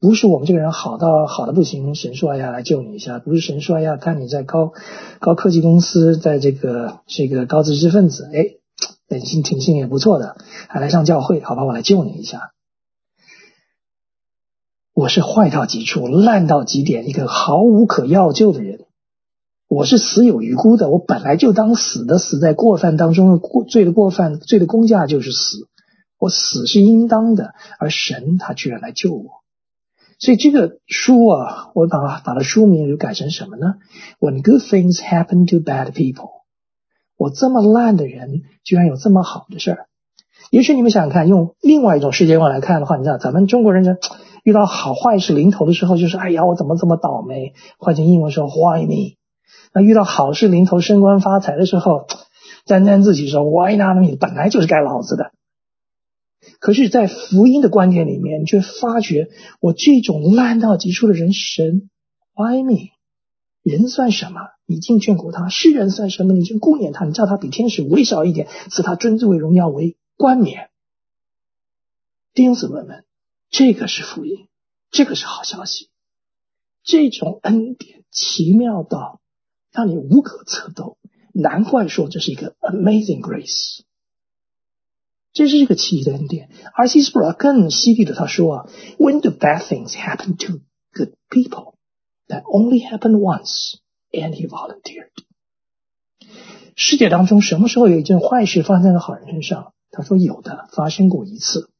[0.00, 4.72] 不是我们这个人好到好的不行，神说哎呀来救你一下，不是神说哎呀看你在高
[5.20, 8.56] 高科技公司，在这个是一个高知识分子，哎，
[9.06, 12.54] 本性挺性也不错的，还来上教会，好吧，我来救你一下。
[14.94, 18.84] 我是坏到极处、烂到极点、一个毫无可要救的人。
[19.66, 20.88] 我是死有余辜的。
[20.88, 25.68] 我本来就当死的，死在过犯当中，过罪的过犯，罪的公价就是死。
[26.16, 29.42] 我死是应当的，而神他居然来救我。
[30.20, 33.74] 所以这个书啊，我把把它书名就改成什么呢
[34.20, 36.30] ？When good things happen to bad people。
[37.16, 39.86] 我这么烂的人，居然有这么好的事儿。
[40.50, 43.96] 也许你们想想看，用另外一种世界观来看的话，你知道，咱们中国人就。
[44.44, 47.54] 遇到好坏事临头的时候，就是哎呀，我怎么这么倒霉？
[47.78, 49.16] 换成英文说，Why me？
[49.72, 52.06] 那遇到好事临头、升官发财的时候，
[52.66, 54.16] 沾沾自喜说，Why not me？
[54.20, 55.32] 本来就是该老子的。
[56.60, 59.28] 可是，在福音的观点里面，却发觉
[59.60, 61.88] 我这种烂到极处的人，神
[62.34, 62.90] Why me？
[63.62, 64.40] 人算什么？
[64.66, 66.34] 你竟眷顾他；世人算什么？
[66.34, 67.06] 你竟顾念他？
[67.06, 70.68] 你叫他比天使微小一点，赐他尊贵为荣耀为冠冕。
[72.34, 73.04] 弟兄姊妹们。
[73.56, 74.48] 这个是福音，
[74.90, 75.88] 这个是好消息。
[76.82, 79.20] 这种恩典奇妙到
[79.70, 80.98] 让你无可测度，
[81.32, 83.82] 难怪说这是一个 amazing grace。
[85.32, 86.50] 这是一个奇异的恩典。
[86.74, 87.02] 而 C.
[87.02, 90.62] Sproul 更犀利的他说啊，When the bad things happen to
[90.92, 91.76] good people,
[92.26, 93.76] that only happened once,
[94.10, 95.12] and he volunteered。
[96.74, 99.74] 世界当中什么时候有一件坏事发生在好人身上？
[99.92, 101.70] 他说有的，发生过一次。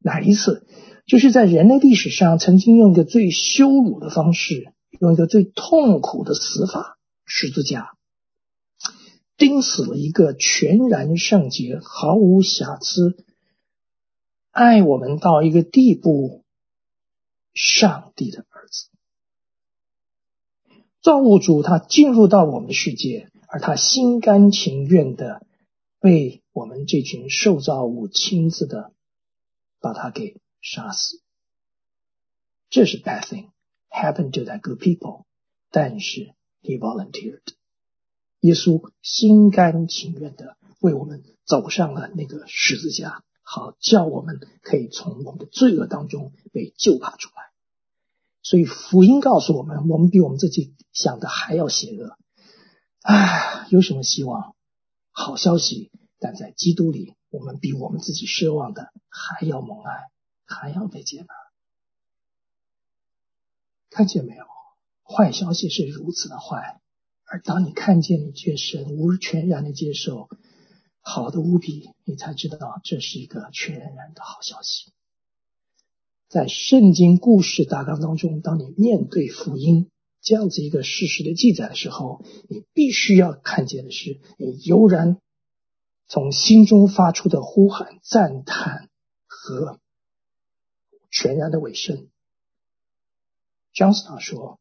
[0.00, 0.66] 哪一次？
[1.08, 7.96] 就是在人类历史上曾经用一个最羞辱的方式，用一个最痛苦的死法——十字架，
[9.38, 13.24] 钉死了一个全然圣洁、毫无瑕疵、
[14.50, 16.44] 爱我们到一个地步、
[17.54, 18.88] 上帝的儿子。
[21.00, 25.46] 造物主他进入到我们的世界，而他心甘情愿的
[26.00, 28.92] 被我们这群受造物亲自的
[29.80, 30.38] 把他给。
[30.60, 31.20] 杀死，
[32.70, 33.50] 这是 bad thing
[33.90, 35.24] happen to that good people。
[35.70, 37.42] 但是 he volunteered，
[38.40, 47.52] 耶稣心甘情愿的为我们走上了那个十字架，好叫我们可以从我们的罪恶当中被救拔出来。
[48.42, 52.16] 所以福音告诉我们，我们比我们自己想的还要邪恶。
[53.02, 54.54] 唉，有什么希望？
[55.10, 60.10] 好消息，但在基督里，我们比我们自己奢望的还要蒙爱。
[60.48, 61.26] 还要被接纳，
[63.90, 64.44] 看见没有？
[65.04, 66.80] 坏消息是如此的坏，
[67.24, 70.28] 而当你看见你却神无全然的接受，
[71.00, 74.92] 好的无比，你才知道这是一个全然的好消息。
[76.28, 85.20] 在圣经故事大纲当中，当你面对福音这样子一个事实的记载的时候，你必须要看见的是，你悠然
[86.06, 88.90] 从心中发出的呼喊、赞叹
[89.26, 89.80] 和。
[91.20, 92.06] 全然的尾声。
[93.74, 94.60] 姜斯塔说：“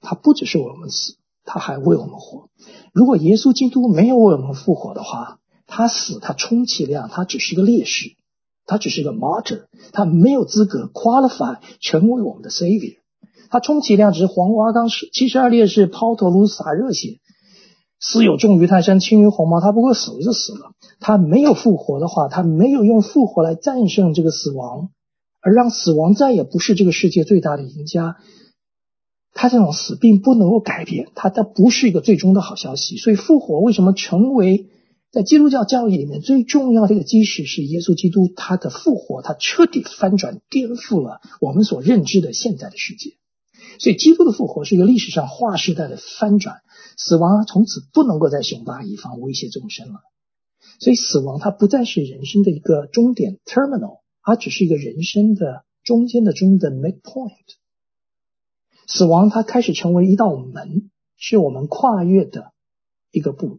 [0.00, 2.48] 他不只是为我们死，他还为我们活。
[2.94, 8.16] 如果耶稣基督没有为我们复活的话，他死，他充其量他只是个烈士，
[8.64, 12.96] 他只是一个 martyr，他没有资格 qualify 成为我们的 savior。
[13.50, 17.18] 他充其量只是黄花岗石七十二烈士抛头颅洒热血，
[18.00, 19.60] 死有重于泰山，轻于鸿毛。
[19.60, 20.72] 他不过死了就死了。
[21.00, 24.88] 他没有复活的话，他没有用复活来战胜这个死亡。”
[25.42, 28.16] 而让死亡再也不是这个世界最大的赢家，
[29.34, 32.96] 他这种死并不能够改变他，他不是一个最终的好消息。
[32.96, 34.68] 所以复活为什么成为
[35.10, 37.44] 在基督教教义里面最重要的一个基石？
[37.44, 43.10] 是耶稣基督他的复活，他彻底翻转颠覆了我们所认知的现在的世界。
[43.80, 46.60] 所以基督的复活是一个历史上划时代的翻转，
[46.96, 49.94] 死亡从此不能够再雄霸一方，威胁众生了。
[50.78, 54.01] 所以死亡它不再是人生的一个终点 （terminal）。
[54.22, 57.32] 它只是一个人生的中间的中的 midpoint，
[58.86, 62.52] 死亡它开始成为一道门，是我们跨越的
[63.10, 63.58] 一个步。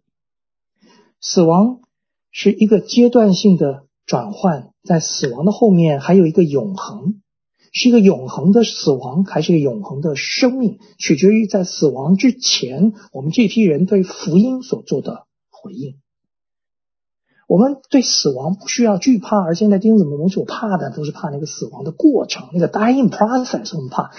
[1.19, 1.81] 死亡
[2.31, 7.21] 是一个阶段性的转换，在死亡的后面还有一个永恒，
[7.71, 16.02] 是一个永恒的死亡，还是一个永恒的生命，取决于在死亡之前，我们这批人对福音所做的回应。
[17.53, 24.09] 我们对死亡不需要惧怕，而现在钉子们我们所怕的都是怕那个死亡的过程，那个 dying process 我们怕。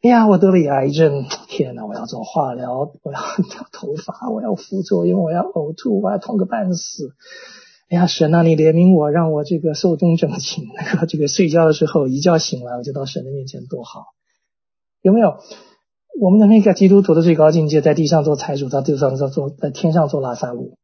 [0.00, 1.84] 哎呀，我得了癌症，天哪！
[1.84, 7.10] 我要做化疗，我要掉头发，我要副作用，我要呕吐，我要痛个半死。
[7.90, 10.64] 哎呀，神啊，你怜悯我，让我这个寿终正寝。
[10.74, 14.06] 那个这个睡觉的时候一觉醒来，我就到神的面前，多好。
[15.02, 15.34] 有没有？
[16.18, 20.78] 我们的那个基督徒的最高境界，在地上做财主，在地上做做，在天上做拉萨路。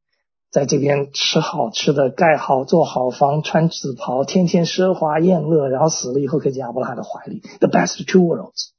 [0.51, 7.41] 在这边吃好吃的，盖好做好房，穿紫袍，天天奢华宴乐，然后死了以后可以进亚伯拉罕的怀里。
[7.61, 8.71] The best two worlds.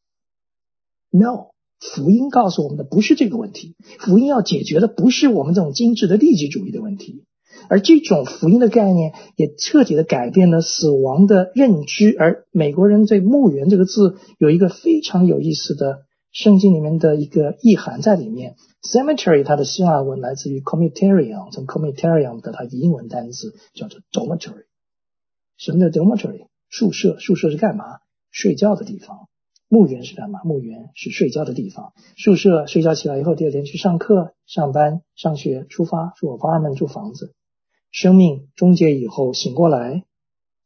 [1.11, 3.75] No，福音告诉我们的不是这个问题。
[3.99, 7.23] 福音要解决的不是我们这种精致的利己主义的问题，
[7.69, 12.15] 而这种福音的概念也彻底的改变了死亡的认知。
[12.19, 15.99] 而美国人对墓园这个字有一个非常有意思的
[16.31, 18.55] 圣经里面的一个意涵在里面。
[18.81, 24.65] Cemetery，它的希腊文来自于 comitarium，从 comitarium 的它的英文单词叫做 dormitory。
[25.57, 26.47] 什么叫 dormitory？
[26.69, 27.99] 宿舍，宿舍是干嘛？
[28.31, 29.27] 睡觉的地方。
[29.67, 30.41] 墓园是干嘛？
[30.43, 31.93] 墓园是睡觉的地方。
[32.17, 37.33] 宿舍，睡觉起来以后，第二天去上课、上班、上学、出发，住 apartment，住房子。
[37.91, 40.03] 生命终结以后，醒过来，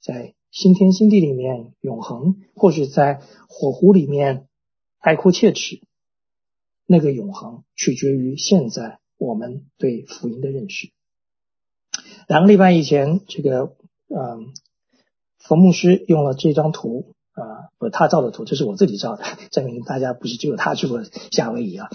[0.01, 4.47] 在新天新地里面永恒，或者在火湖里面
[5.05, 5.81] 爱哭切齿。
[6.87, 10.89] 那个永恒取决于现在我们对福音的认识。
[12.27, 13.75] 两个礼拜以前，这个
[14.07, 14.51] 嗯，
[15.37, 21.87] 冯牧师用了这张图啊，不是他照的图，这是我自己照的， 证明大家不是只有他去过夏威夷啊。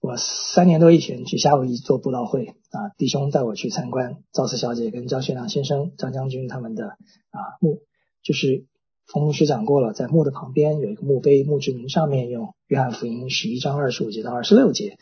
[0.00, 6.96] 我三年多以前去夏威夷做布道会啊，弟兄带我去参观赵四小姐跟张学良先生、张将军他们的
[7.30, 7.82] 啊墓，
[8.22, 8.66] 就是
[9.10, 14.98] 冯牧师讲过了，在墓的旁边有一个墓碑，墓志铭上面用约翰福音十一章二十五节到二十六节，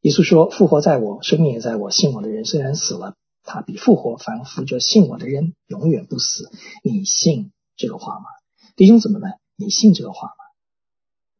[0.00, 6.50] 耶稣说：“复活在我，生命也在我，信我的人虽然死了，他必复活；凡扶着信我的人，永远不死。”
[6.82, 8.24] 你信这个话吗？
[8.76, 10.34] 弟兄姊妹们，你信这个话吗？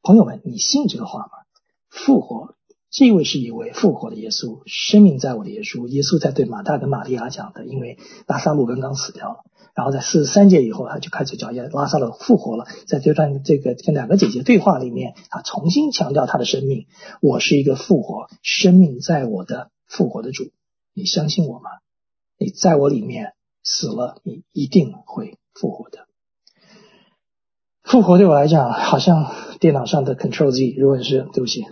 [0.02, 1.30] 朋友们，你信这个话吗？
[1.88, 2.54] 复活。
[2.94, 5.88] 这位是一位复活的耶稣，生命在我的耶稣。
[5.88, 9.38] 耶稣在对马大跟玛利亚讲的，因为拉萨路刚刚死掉了，
[9.74, 12.66] 然后在四十三节以后，他就开始讲耶拉萨路复活了。
[12.86, 16.86] 在这段这个跟两个姐姐对话里面，他重新强调他的生命：
[17.20, 20.52] 我是一个复活，生命在我的复活的主。
[20.94, 21.70] 你相信我吗？
[22.38, 23.32] 你在我里面
[23.64, 26.06] 死了，你一定会复活的。
[27.82, 31.64] 复活对我来讲，好像电脑上的 Control Z，如果是对不起，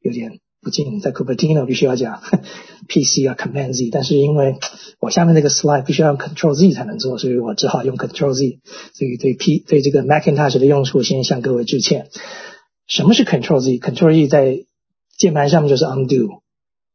[0.00, 0.38] 有点。
[0.62, 2.20] 不仅在 Cupertino 必须要讲
[2.86, 4.58] PC 啊 Command Z，但是因为
[5.00, 8.58] 我下面那个 slide 必须要用 Control Z 才能做，所以我只好用 Control Z。
[8.92, 12.08] 所以对 P 对这个 Macintosh 的用处，先向各位致歉。
[12.86, 14.64] 什么是 Control Z？Control Z 在
[15.16, 16.40] 键盘上面就是 Undo，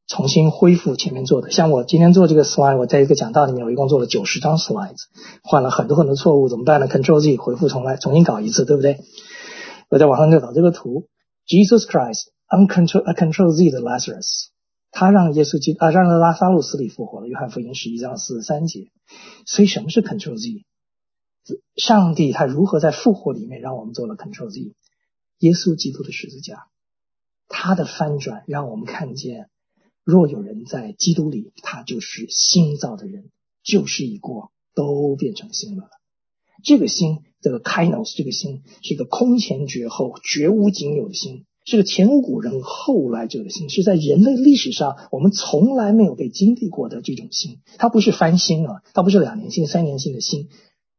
[0.08, 1.50] 重新恢复前面做的。
[1.50, 5.06] 像我今天做这个 slide，我在一个讲道里面，我一共做了九十张 slides，
[5.42, 9.00] 换了很多很多错误，怎么办呢？Control Z 回复重来，重新搞一次，对不对？
[9.90, 11.06] 我在网上就找这个图
[11.48, 12.35] ，Jesus Christ。
[12.48, 14.50] Uncontrol, a control Z 的 Lazarus，
[14.92, 17.28] 他让耶稣基督啊让拉萨路死里复活了。
[17.28, 18.92] 约翰福音十一章四十三节。
[19.46, 20.66] 所以什么是 Control Z？
[21.76, 24.76] 上帝他如何在复活里面让我们做了 Control Z？
[25.40, 26.68] 耶稣基督的十字架，
[27.48, 29.50] 他的翻转让我们看见，
[30.04, 33.32] 若有人在基督里，他就是新造的人，
[33.64, 35.90] 旧事已过，都变成新了。
[36.64, 41.46] 这个心，这个 Kainos，这个心是一个空前绝后、绝无仅有的心。
[41.66, 47.60] 是个前无古人后来者的心，是在人类历史上我们从来没有被经历过的这种心。
[47.80, 50.50] 它不是翻新啊，它不是两年新、三年新的新，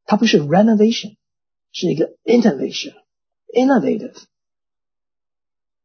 [0.05, 1.15] 它不是 renovation，
[1.71, 4.17] 是一个 innovation，innovative，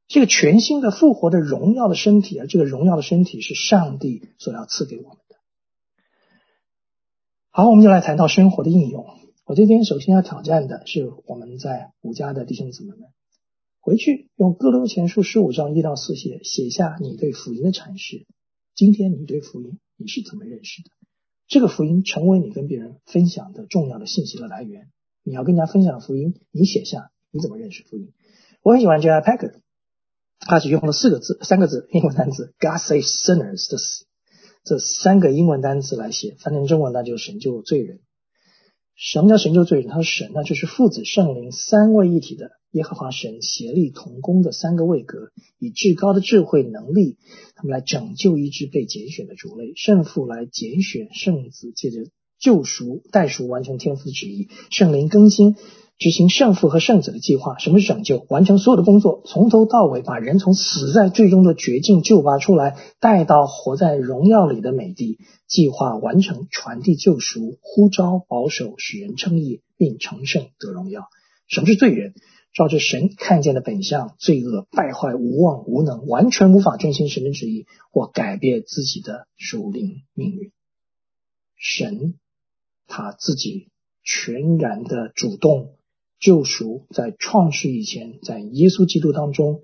[0.08, 5.36] 这个全新的复活的荣耀的身体啊，这个荣耀的身体是上帝所要赐给我们的。
[7.52, 9.06] 好，我们就来谈到生活的应用。
[9.46, 13.10] 我这边首先要挑战的是我们在五家的弟兄姊妹们。
[13.82, 18.28] 回去用哥林前书十五章一到四节写下你对福音的阐释。
[18.76, 20.92] 今天你对福音你是怎么认识的？
[21.48, 24.92] 这个福音成为你跟别人分享的重要的信息的来源。
[25.24, 28.14] 你要跟人家分享福音，你写下你怎么认识福音。
[28.62, 29.10] 我很喜欢 J.
[29.10, 29.22] I.
[29.22, 29.56] Packer，
[30.38, 33.80] 他只用了四个字、三个字英文单词 “God save sinners” 的
[34.64, 38.02] 这三个英文单词来写，翻成中文那就是神救罪人。
[38.96, 39.88] 什么叫神救罪人？
[39.88, 42.52] 他说神那就是父子圣灵三位一体的。
[42.72, 47.18] 耶和华神协力同工的三个位格，以至高的智慧能力，
[47.56, 49.74] 他们来拯救一只被拣选的族类。
[49.76, 52.10] 圣父来拣选圣子，借着
[52.40, 54.48] 救赎、代赎完成天父的旨意。
[54.70, 55.56] 圣灵更新、
[55.98, 57.58] 执行圣父和圣子的计划。
[57.58, 58.26] 什么是拯救？
[58.30, 65.20] 完成所有的工作，从头到尾，把人从死在最终的绝境救拔出来，带到活在荣耀里的美地。
[65.46, 71.10] 计划完成，传递救赎，呼召、保守，使人称义，并成圣得荣耀。
[71.48, 72.14] 什么是罪人？
[72.54, 80.52] 照着神看见的本相，罪恶、败坏、无望、无能，完全无法遵行神的旨意或改变自己的属灵命运。
[81.56, 82.16] 神
[82.88, 83.70] 他自己
[84.04, 85.76] 全然的主动
[86.20, 89.64] 救赎，在创世以前，在耶稣基督当中，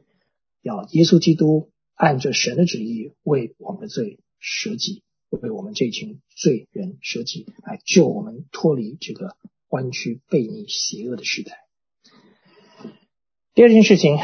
[0.61, 9.35] 要耶稣基督按着神的旨意为我们的罪舍己，为我们这群罪人舍己，来救我们脱离这个
[9.67, 11.66] 弯曲悖逆邪恶的时代。
[13.57, 14.19] 第二件事情，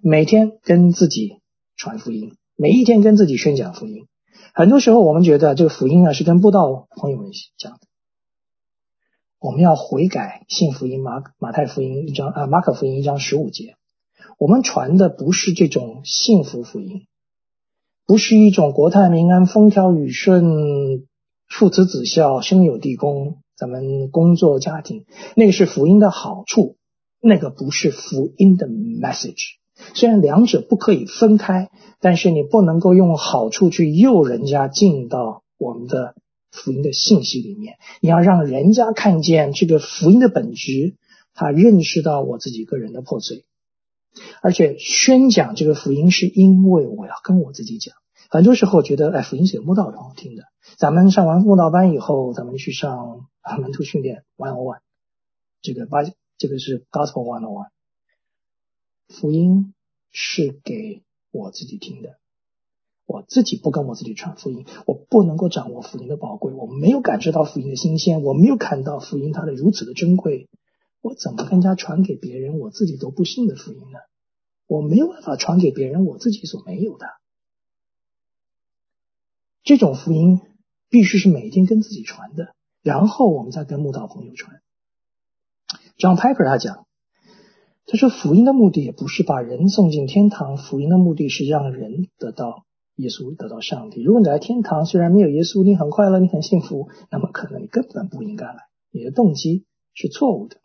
[0.00, 1.42] 每天跟自己
[1.76, 4.06] 传福音，每一天跟自己宣讲福音。
[4.54, 7.80] 很多时候，我们觉得这个福音啊是跟布道朋友们讲的。
[9.40, 13.74] 我们要悔改，信福音马马太福音一章啊，马可福音一章十五节。
[14.38, 17.02] 我们传的不是这种幸福福音，
[18.06, 21.06] 不是一种国泰民安、风调雨顺、
[21.46, 25.04] 父慈子孝、兄友弟恭，咱们工作家庭，
[25.36, 26.77] 那个是福音的好处。
[27.20, 29.56] 那个不是福音的 message，
[29.94, 31.68] 虽然两者不可以分开，
[32.00, 36.14] 但是你不能够用好处去诱人家进到我们的
[36.52, 37.74] 福音的信息里面。
[38.00, 40.94] 你要让人家看见这个福音的本质，
[41.34, 43.44] 他认识到我自己个人的破碎，
[44.40, 47.96] 而且宣讲这个福音是因为我要跟我自己讲。
[48.30, 50.44] 很多时候觉得哎，福音写慕道很好听的。
[50.76, 53.26] 咱们上完慕道班以后，咱们去上
[53.60, 54.78] 门徒训练 one on one，
[55.62, 56.04] 这个把。
[56.38, 57.70] 这个是 Gospel One on One，
[59.08, 59.74] 福音
[60.12, 62.18] 是给我自己听的，
[63.06, 70.48] 我自己不跟我自己传福音，我不能够掌握福音的宝贵，我没有感受到福音的新鲜，我没有看到福音它的如此的珍贵，
[71.00, 73.98] 我怎么更加传给别人我自己都不信的福音呢？
[74.68, 77.06] 我没有办法传给别人我自己所没有的。
[79.64, 80.40] 这种福音
[80.88, 84.62] 必须是每天跟自己传的，然后我们再跟慕道朋友传。
[85.98, 86.86] John Piper 他讲，
[87.86, 92.64] 他说福音的目的也不是把人送进天堂，福音的目的是让人得到。
[92.98, 94.02] 耶稣得到上帝。
[94.02, 98.56] 如果你来天堂，虽然没有耶稣，你很快乐，你很幸福，那么可能你根本不应该来，
[98.90, 100.56] 你的动机是错误的。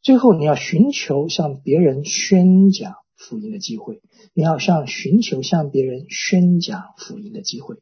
[0.00, 4.00] 最后，你要寻求向别人宣讲福音的机会，
[4.32, 7.78] 你要向寻求向别人宣讲福音的机会。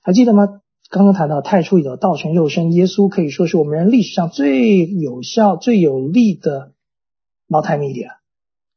[0.00, 0.62] 还记得吗？
[0.90, 6.72] 刚刚谈到太初有道成肉身，耶稣可以说是我们人历史上最有效、最有力的
[7.46, 8.16] multimedia。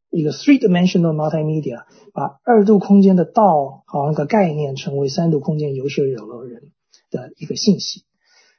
[0.09, 6.72] 一个 three-dimensional multimedia，把二度空间的道好像个概念，成为三度空间有血有肉人
[7.09, 8.03] 的一个信息。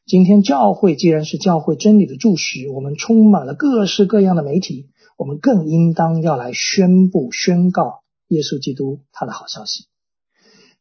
[0.06, 4.88] 今天教会既然是教会真理的柱石，我们充满了各式各样的媒体，
[5.18, 9.84] 我们更应当要来宣布、宣告耶稣基督他的好消息。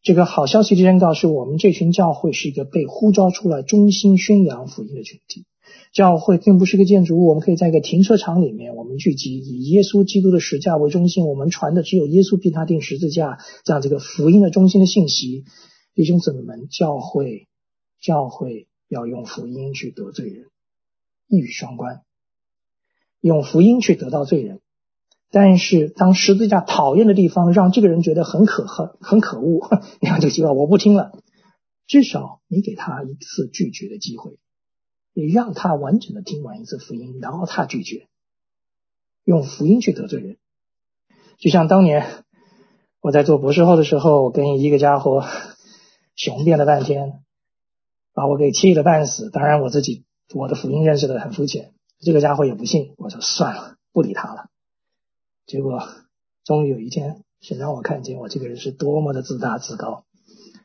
[0.03, 5.45] 这个好消息的宣告是我们这群教会是一个被呼召出来中心宣扬福音的群体。
[5.93, 15.43] 教会并不是一个建筑物，我们可以在一个停车场里面，我们聚集，以耶稣基督的十字架为中心，我们传的只有耶稣并他定十字架这样这个福音的中心的信息。
[15.93, 17.47] 弟兄姊妹们，教会
[18.01, 20.45] 教会要用福音去得罪人，
[21.27, 22.01] 一语双关，
[23.19, 24.61] 用福音去得到罪人。
[25.31, 31.13] 但是当十字架讨厌的地方让这个人觉得很可恨、很可恶，你看这个计划我不听了，
[31.87, 34.37] 至少你给他一次拒绝的机会。
[35.13, 38.07] 你让他完整的听完一次福音，然后他拒绝
[39.25, 40.37] 用福音去得罪人，
[41.37, 42.23] 就像当年
[43.01, 45.25] 我在做博士后的时候，我跟一个家伙
[46.15, 47.23] 雄辩了半天，
[48.13, 49.29] 把我给气得半死。
[49.29, 50.03] 当然我自己
[50.33, 54.50] 我的福音认识的很肤浅，这个家伙也不信，我就算了，不理他了。
[55.45, 55.87] 结果
[56.43, 60.05] 终于有一天，神让我看见我这个人是多么的自大自高。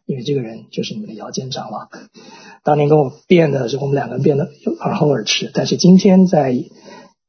[0.05, 1.89] 因为这个人就是你们的姚坚长老，
[2.62, 4.49] 当年跟我辩的时候，我们两个人辩的
[4.79, 5.51] 耳后耳赤。
[5.53, 6.55] 但是今天在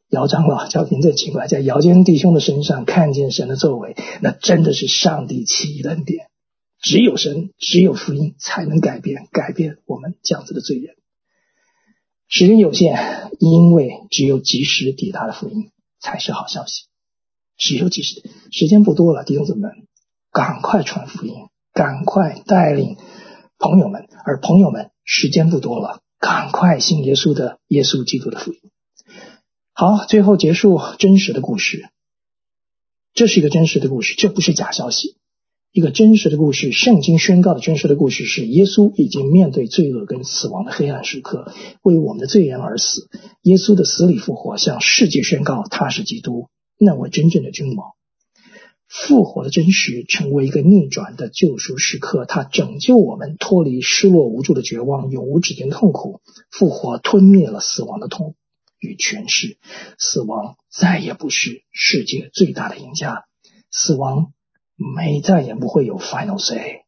[0.09, 6.27] 姚长老叫凭这情况，在姚坚弟兄的身上看见神的作为，那真的是上帝奇异的恩典。
[6.79, 10.93] 只有神，只有福音才能改变改变我们这样子的罪人。
[12.27, 16.83] 时间有限，因为只有及时抵达的福音才是好消息。
[17.57, 19.67] 只有及时，时间不多了，弟兄姊妹，
[20.31, 21.33] 赶快传福音。
[21.73, 22.97] 赶快带领
[23.59, 28.59] 朋友们，而朋友们时间不多了，赶快信耶稣的耶稣基督的福音。
[29.73, 31.87] 好，最后结束真实的故事。
[33.13, 35.17] 这是一个真实的故事，这不是假消息。
[35.71, 41.53] 一个真实的故事，圣经宣告的真实的故事是：耶稣已经面对罪恶跟死亡的黑暗时刻，
[41.83, 43.07] 为我们的罪人而死。
[43.43, 46.47] 耶稣的死里复活，向世界宣告他是基督，
[46.77, 47.93] 那位真正的君王。
[48.87, 56.21] 复活的真实成为一个逆转的救赎时刻，它拯救我们脱离失落无助的绝望、永无止境的痛苦。
[56.49, 58.35] 复活吞灭了死亡的痛
[58.79, 59.57] 与权势，
[59.99, 63.25] 死亡再也不是世界最大的赢家，
[63.69, 64.31] 死亡
[64.75, 66.83] 没再也不会有 final say。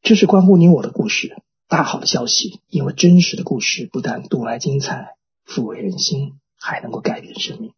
[0.00, 1.36] 这是关乎你我的故事，
[1.68, 7.72] 大好的消息，因为真实的故事不但读来精彩、抚慰人心，还能够改变生命。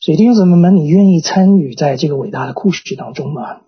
[0.00, 3.62] 所以弟兄姊妹们，你愿意参与在这个伟大的故事当中吗？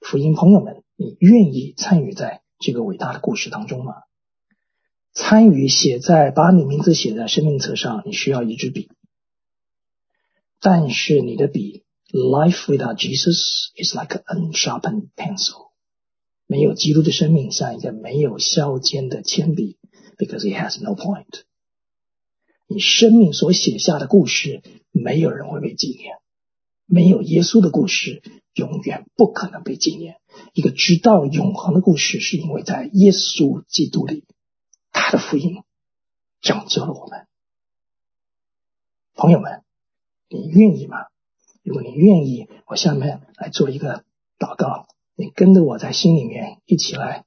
[0.00, 3.94] 福音朋友们，你愿意参与在这个伟大的故事当中吗？
[5.12, 8.88] 参与写在把你名字写在生命册上，你需要一支笔。
[10.60, 15.70] 但是你的笔，Life without Jesus is like an unsharpened pencil。
[16.46, 19.76] 没有基督的生命像一个没有削尖的铅笔
[20.16, 21.42] ，because it has no point。
[22.70, 26.18] 你生命所写下的故事，没有人会被纪念。
[26.84, 30.20] 没有耶稣的故事，永远不可能被纪念。
[30.52, 34.24] 一个直到永恒的故事，是因为在耶稣基督里，
[34.92, 35.62] 他的福音
[36.42, 37.26] 拯救了我们。
[39.14, 39.64] 朋友们，
[40.28, 41.06] 你愿意吗？
[41.62, 44.04] 如果你愿意，我下面来做一个
[44.38, 47.24] 祷告，你跟着我在心里面一起来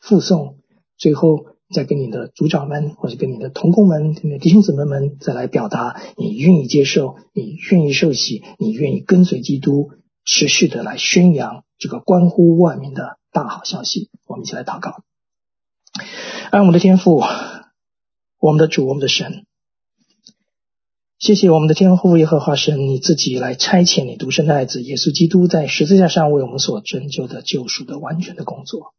[0.00, 0.58] 附送，
[0.96, 1.53] 最后。
[1.72, 9.90] 再跟你的组长们，或者跟你的同工们、你的弟兄姊妹们，再来表达你愿意接受、你愿意受洗、你愿意跟随基督，
[10.24, 14.10] 持续的来宣扬这个关乎万民的大好消息。
[14.26, 15.02] 我们一起来祷告，
[16.50, 17.22] 爱我们的天父，
[18.38, 19.46] 我们的主，我们的神，
[21.18, 28.94] 谢谢我们的天父耶和华神，你自己来差遣你独生的爱子耶稣基督在十字架上为我们所拯救的救赎的完全的工作。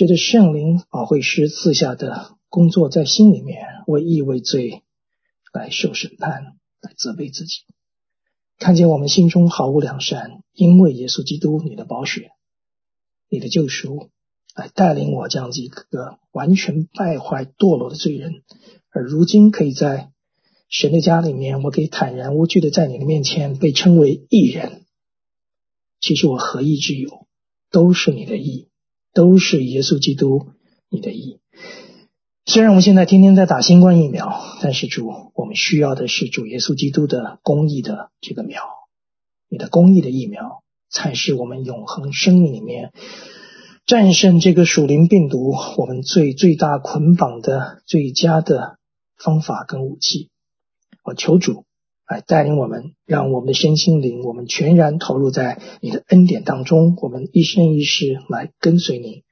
[0.00, 4.82] 觉得圣灵保惠师赐下的工作在心里面，为义为罪
[5.52, 7.64] 来受审判，来责备自己。
[8.58, 12.30] 看见我们心中毫无良善，因为耶稣基督你的宝血，
[13.28, 14.08] 你的救赎，
[14.54, 18.42] 来带领我这样子一个完全败坏堕落的罪人，
[18.88, 20.10] 而如今可以在。
[20.70, 24.86] 神的家里面，我可以坦然无惧的在你的面前被称为义人。
[26.00, 27.26] 其实我何意之有，
[27.70, 28.69] 都是你的义，
[29.12, 30.48] 都是耶稣基督
[30.88, 31.40] 你的义。
[32.46, 38.62] 虽然我们现在天天在打新冠疫苗，但是主，我们需要的是主耶稣基督的公义的这个苗，
[39.48, 42.92] 你的公义的疫苗，才是我们永恒生命里面
[43.86, 48.78] 战胜这个属灵病毒我们最最大捆绑的最佳的
[49.16, 50.30] 方法跟武器。
[51.04, 51.64] 我求主
[52.10, 56.96] 来带领我们，让我们的身心灵，我们全然投入在你的恩典当中。
[57.00, 59.22] 我们一生一世来跟随你，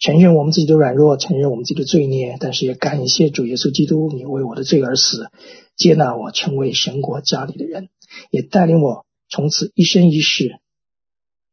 [0.00, 5.30] 承认我们自己的软弱，承认我们自己的罪孽，但是也感谢主耶稣基督，你为我的罪而死，
[5.76, 7.90] 接纳我成为神国家里的人，
[8.32, 10.58] 也带领我从此一生一世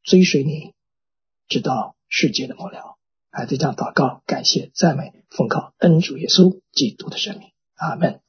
[0.04, 0.74] 追随你，
[1.48, 2.98] 直到世界的末了。
[3.30, 8.22] 孩子这样祷告，感谢赞美，奉靠恩主耶稣基督的生命，阿门。